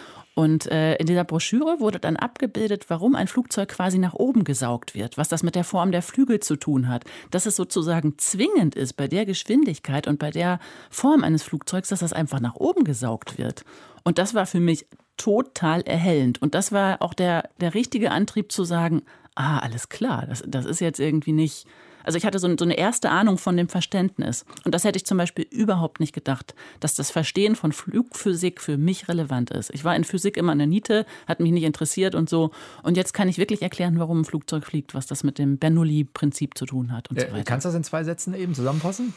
[0.40, 4.94] Und äh, in dieser Broschüre wurde dann abgebildet, warum ein Flugzeug quasi nach oben gesaugt
[4.94, 8.74] wird, was das mit der Form der Flügel zu tun hat, dass es sozusagen zwingend
[8.74, 12.84] ist bei der Geschwindigkeit und bei der Form eines Flugzeugs, dass das einfach nach oben
[12.84, 13.66] gesaugt wird.
[14.02, 14.86] Und das war für mich
[15.18, 16.40] total erhellend.
[16.40, 19.02] Und das war auch der, der richtige Antrieb zu sagen,
[19.34, 21.66] ah, alles klar, das, das ist jetzt irgendwie nicht
[22.04, 24.44] also ich hatte so, eine erste Ahnung von dem Verständnis.
[24.64, 28.76] Und das hätte ich zum Beispiel überhaupt nicht gedacht, dass das Verstehen von Flugphysik für
[28.76, 29.70] mich relevant ist.
[29.74, 32.50] Ich war in Physik immer eine Niete, hat mich nicht interessiert und so.
[32.82, 36.56] Und jetzt kann ich wirklich erklären, warum ein Flugzeug fliegt, was das mit dem Bernoulli-Prinzip
[36.56, 37.44] zu tun hat und äh, so weiter.
[37.44, 39.14] Kannst du das in zwei Sätzen eben zusammenfassen?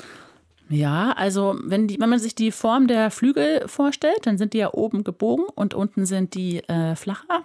[0.70, 4.60] Ja, also wenn, die, wenn man sich die Form der Flügel vorstellt, dann sind die
[4.60, 7.44] ja oben gebogen und unten sind die äh, flacher.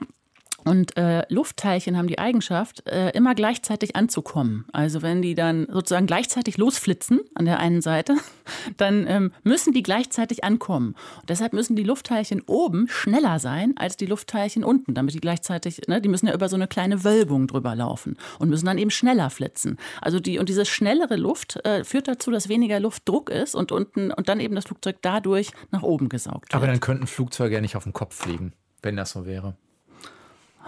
[0.69, 4.67] Und äh, Luftteilchen haben die Eigenschaft, äh, immer gleichzeitig anzukommen.
[4.71, 8.17] Also wenn die dann sozusagen gleichzeitig losflitzen an der einen Seite,
[8.77, 10.95] dann ähm, müssen die gleichzeitig ankommen.
[11.23, 15.89] Und deshalb müssen die Luftteilchen oben schneller sein als die Luftteilchen unten, damit die gleichzeitig,
[15.89, 18.91] ne, die müssen ja über so eine kleine Wölbung drüber laufen und müssen dann eben
[18.91, 19.79] schneller flitzen.
[20.03, 24.11] Also die und diese schnellere Luft äh, führt dazu, dass weniger Luftdruck ist und unten
[24.11, 26.55] und dann eben das Flugzeug dadurch nach oben gesaugt wird.
[26.57, 28.53] Aber dann könnten Flugzeuge ja nicht auf dem Kopf fliegen,
[28.83, 29.57] wenn das so wäre.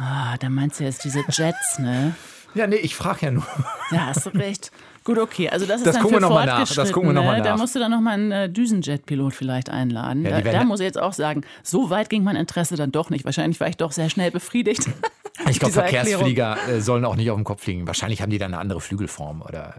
[0.03, 2.15] Ah, da meinst du jetzt diese Jets, ne?
[2.55, 3.47] Ja, nee, ich frage ja nur.
[3.91, 4.73] Ja, hast du recht.
[5.05, 5.51] Gut, okay.
[5.51, 6.75] Also das ist das dann gucken für wir noch mal nach.
[6.75, 7.45] Das gucken wir noch mal nach.
[7.45, 10.25] Da musst du dann noch mal einen äh, Düsenjet-Pilot vielleicht einladen.
[10.25, 13.11] Ja, da, da muss ich jetzt auch sagen, so weit ging mein Interesse dann doch
[13.11, 13.25] nicht.
[13.25, 14.89] Wahrscheinlich war ich doch sehr schnell befriedigt.
[15.51, 17.87] Ich glaube, Verkehrsflieger äh, sollen auch nicht auf dem Kopf fliegen.
[17.87, 19.75] Wahrscheinlich haben die dann eine andere Flügelform oder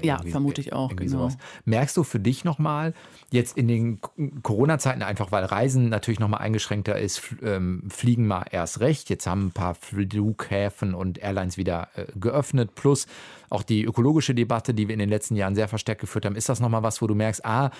[0.00, 0.94] äh, Ja, vermute ich auch.
[0.94, 1.28] Genau.
[1.64, 2.94] Merkst du für dich nochmal,
[3.30, 4.00] jetzt in den
[4.42, 9.10] Corona-Zeiten, einfach weil Reisen natürlich nochmal eingeschränkter ist, ähm, fliegen mal erst recht.
[9.10, 12.74] Jetzt haben ein paar Flughäfen und Airlines wieder äh, geöffnet.
[12.74, 13.06] Plus
[13.50, 16.36] auch die ökologische Debatte, die wir in den letzten Jahren sehr verstärkt geführt haben.
[16.36, 17.70] Ist das nochmal was, wo du merkst, ah,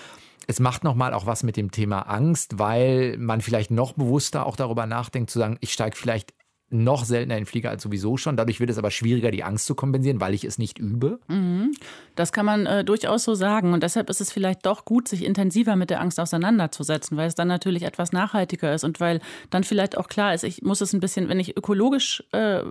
[0.47, 4.55] es macht nochmal auch was mit dem Thema Angst, weil man vielleicht noch bewusster auch
[4.55, 6.33] darüber nachdenkt, zu sagen, ich steige vielleicht
[6.69, 8.37] noch seltener in Flieger als sowieso schon.
[8.37, 11.19] Dadurch wird es aber schwieriger, die Angst zu kompensieren, weil ich es nicht übe.
[11.27, 11.71] Mhm.
[12.15, 13.73] Das kann man äh, durchaus so sagen.
[13.73, 17.35] Und deshalb ist es vielleicht doch gut, sich intensiver mit der Angst auseinanderzusetzen, weil es
[17.35, 20.93] dann natürlich etwas nachhaltiger ist und weil dann vielleicht auch klar ist, ich muss es
[20.93, 22.61] ein bisschen, wenn ich ökologisch, äh,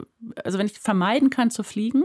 [0.44, 2.04] also wenn ich vermeiden kann zu fliegen,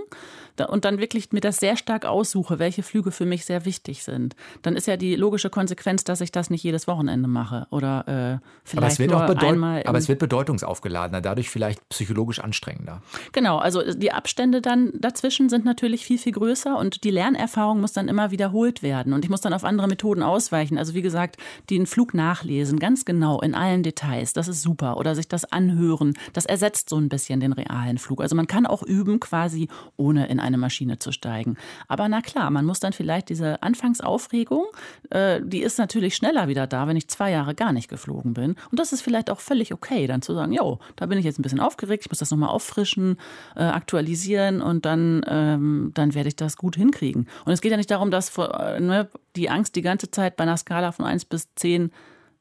[0.70, 4.36] und dann wirklich mir das sehr stark aussuche, welche Flüge für mich sehr wichtig sind,
[4.62, 8.46] dann ist ja die logische Konsequenz, dass ich das nicht jedes Wochenende mache oder äh,
[8.64, 9.84] vielleicht aber es wird nur auch einmal.
[9.86, 13.02] Aber es wird bedeutungsaufgeladener, dadurch vielleicht psychologisch anstrengender.
[13.32, 17.94] Genau, also die Abstände dann dazwischen sind natürlich viel, viel größer und die Lernerfahrung muss
[17.94, 20.78] dann immer wiederholt werden und ich muss dann auf andere Methoden ausweichen.
[20.78, 21.38] Also wie gesagt,
[21.70, 24.98] den Flug nachlesen, ganz genau in allen Details, das ist super.
[24.98, 28.22] Oder sich das anhören, das ersetzt so ein bisschen den realen Flug.
[28.22, 31.58] Also man kann auch üben, quasi ohne in eine Maschine zu steigen.
[31.88, 34.66] Aber na klar, man muss dann vielleicht diese Anfangsaufregung,
[35.10, 38.56] äh, die ist natürlich schneller wieder da, wenn ich zwei Jahre gar nicht geflogen bin.
[38.72, 41.40] Und das ist vielleicht auch völlig okay, dann zu sagen, jo, da bin ich jetzt
[41.40, 43.18] ein bisschen aufgeregt, ich muss das nochmal auffrischen,
[43.56, 47.28] äh, aktualisieren und dann, ähm, dann werde ich das gut hinkriegen.
[47.46, 50.44] Und es geht ja nicht darum, dass äh, ne, die Angst die ganze Zeit bei
[50.44, 51.92] einer Skala von 1 bis 10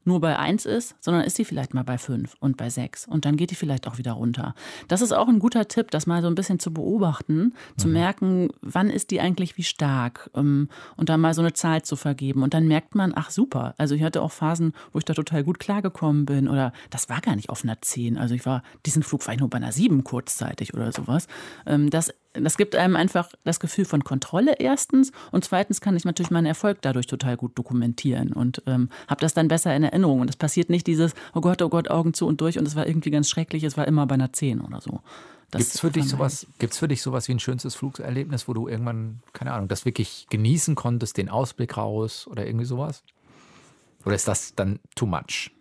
[0.05, 3.25] nur bei 1 ist, sondern ist sie vielleicht mal bei 5 und bei 6 und
[3.25, 4.55] dann geht die vielleicht auch wieder runter.
[4.87, 7.53] Das ist auch ein guter Tipp, das mal so ein bisschen zu beobachten, mhm.
[7.77, 11.81] zu merken, wann ist die eigentlich wie stark ähm, und dann mal so eine Zahl
[11.83, 15.05] zu vergeben und dann merkt man, ach super, also ich hatte auch Phasen, wo ich
[15.05, 18.45] da total gut klargekommen bin oder das war gar nicht auf einer 10, also ich
[18.45, 21.27] war, diesen Flug war ich nur bei einer 7 kurzzeitig oder sowas.
[21.65, 26.05] Ähm, das das gibt einem einfach das Gefühl von Kontrolle erstens und zweitens kann ich
[26.05, 30.21] natürlich meinen Erfolg dadurch total gut dokumentieren und ähm, habe das dann besser in Erinnerung.
[30.21, 32.75] Und es passiert nicht dieses, oh Gott, oh Gott, Augen zu und durch und es
[32.75, 35.01] war irgendwie ganz schrecklich, es war immer bei einer 10 oder so.
[35.51, 38.67] Gibt es für, dich sowas, gibt's für dich sowas wie ein schönstes Flugserlebnis, wo du
[38.67, 43.03] irgendwann, keine Ahnung, das wirklich genießen konntest, den Ausblick raus oder irgendwie sowas?
[44.05, 45.51] Oder ist das dann too much?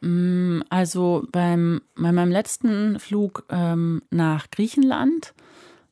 [0.00, 5.34] Mm, also beim, bei meinem letzten Flug ähm, nach Griechenland,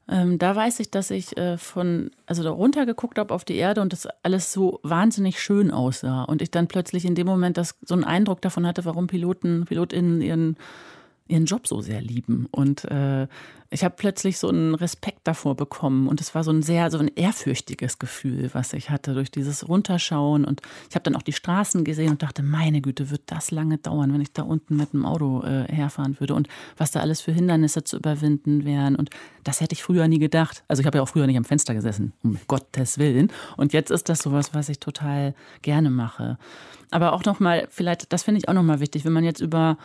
[0.07, 3.81] ähm, da weiß ich, dass ich äh, von, also da runtergeguckt habe auf die Erde
[3.81, 6.25] und das alles so wahnsinnig schön aussah.
[6.25, 9.65] Und ich dann plötzlich in dem Moment das, so einen Eindruck davon hatte, warum Piloten,
[9.65, 10.57] PilotInnen ihren
[11.27, 12.47] ihren Job so sehr lieben.
[12.51, 13.27] Und äh,
[13.71, 16.99] ich habe plötzlich so einen Respekt davor bekommen und es war so ein sehr, so
[16.99, 20.45] ein ehrfürchtiges Gefühl, was ich hatte durch dieses Runterschauen.
[20.45, 23.79] Und ich habe dann auch die Straßen gesehen und dachte, meine Güte, wird das lange
[23.79, 27.23] dauern, wenn ich da unten mit dem Auto äh, herfahren würde und was da alles
[27.23, 28.95] für Hindernisse zu überwinden wären.
[28.95, 29.11] Und
[29.45, 30.63] das hätte ich früher nie gedacht.
[30.69, 33.33] Also ich habe ja auch früher nicht am Fenster gesessen, um Gottes Willen.
[33.57, 36.39] Und jetzt ist das sowas, was ich total gerne mache.
[36.91, 39.79] Aber auch nochmal, vielleicht, das finde ich auch nochmal wichtig, wenn man jetzt über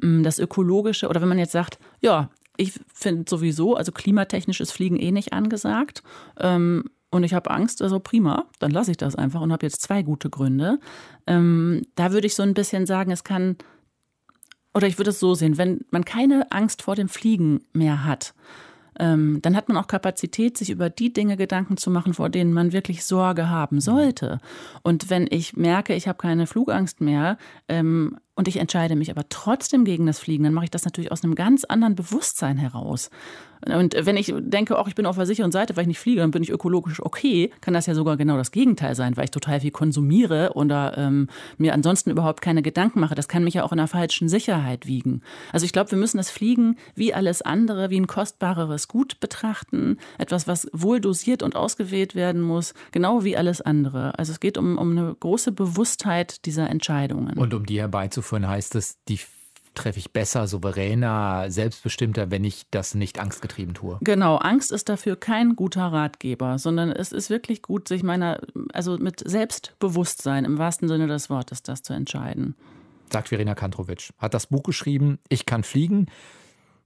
[0.00, 5.10] das Ökologische oder wenn man jetzt sagt, ja, ich finde sowieso, also klimatechnisch Fliegen eh
[5.10, 6.02] nicht angesagt.
[6.38, 9.82] Ähm, und ich habe Angst, also prima, dann lasse ich das einfach und habe jetzt
[9.82, 10.80] zwei gute Gründe.
[11.26, 13.56] Ähm, da würde ich so ein bisschen sagen, es kann,
[14.74, 18.34] oder ich würde es so sehen, wenn man keine Angst vor dem Fliegen mehr hat,
[18.98, 22.52] ähm, dann hat man auch Kapazität, sich über die Dinge Gedanken zu machen, vor denen
[22.52, 24.38] man wirklich Sorge haben sollte.
[24.82, 27.38] Und wenn ich merke, ich habe keine Flugangst mehr,
[27.68, 31.12] ähm, und ich entscheide mich aber trotzdem gegen das Fliegen, dann mache ich das natürlich
[31.12, 33.10] aus einem ganz anderen Bewusstsein heraus.
[33.66, 36.20] Und wenn ich denke, auch ich bin auf der sicheren Seite, weil ich nicht fliege,
[36.20, 39.30] dann bin ich ökologisch okay, kann das ja sogar genau das Gegenteil sein, weil ich
[39.30, 43.14] total viel konsumiere oder ähm, mir ansonsten überhaupt keine Gedanken mache.
[43.14, 45.22] Das kann mich ja auch in einer falschen Sicherheit wiegen.
[45.52, 49.96] Also ich glaube, wir müssen das Fliegen wie alles andere, wie ein kostbareres Gut betrachten,
[50.18, 54.18] etwas, was wohl dosiert und ausgewählt werden muss, genau wie alles andere.
[54.18, 57.38] Also es geht um, um eine große Bewusstheit dieser Entscheidungen.
[57.38, 59.18] Und um die herbeizuführen, heißt es, die
[59.74, 63.98] treffe ich besser, souveräner, selbstbestimmter, wenn ich das nicht angstgetrieben tue.
[64.00, 68.40] Genau, Angst ist dafür kein guter Ratgeber, sondern es ist wirklich gut, sich meiner,
[68.72, 72.54] also mit Selbstbewusstsein im wahrsten Sinne des Wortes das zu entscheiden.
[73.12, 74.10] Sagt Verena Kantrovic.
[74.18, 76.06] Hat das Buch geschrieben, Ich kann fliegen.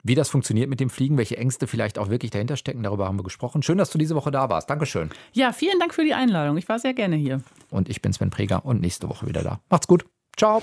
[0.05, 3.18] Wie das funktioniert mit dem Fliegen, welche Ängste vielleicht auch wirklich dahinter stecken, darüber haben
[3.18, 3.62] wir gesprochen.
[3.62, 4.70] Schön, dass du diese Woche da warst.
[4.70, 5.11] Dankeschön.
[5.32, 6.57] Ja, vielen Dank für die Einladung.
[6.57, 7.43] Ich war sehr gerne hier.
[7.70, 9.61] Und ich bin Sven Preger und nächste Woche wieder da.
[9.68, 10.07] Macht's gut.
[10.36, 10.62] Ciao.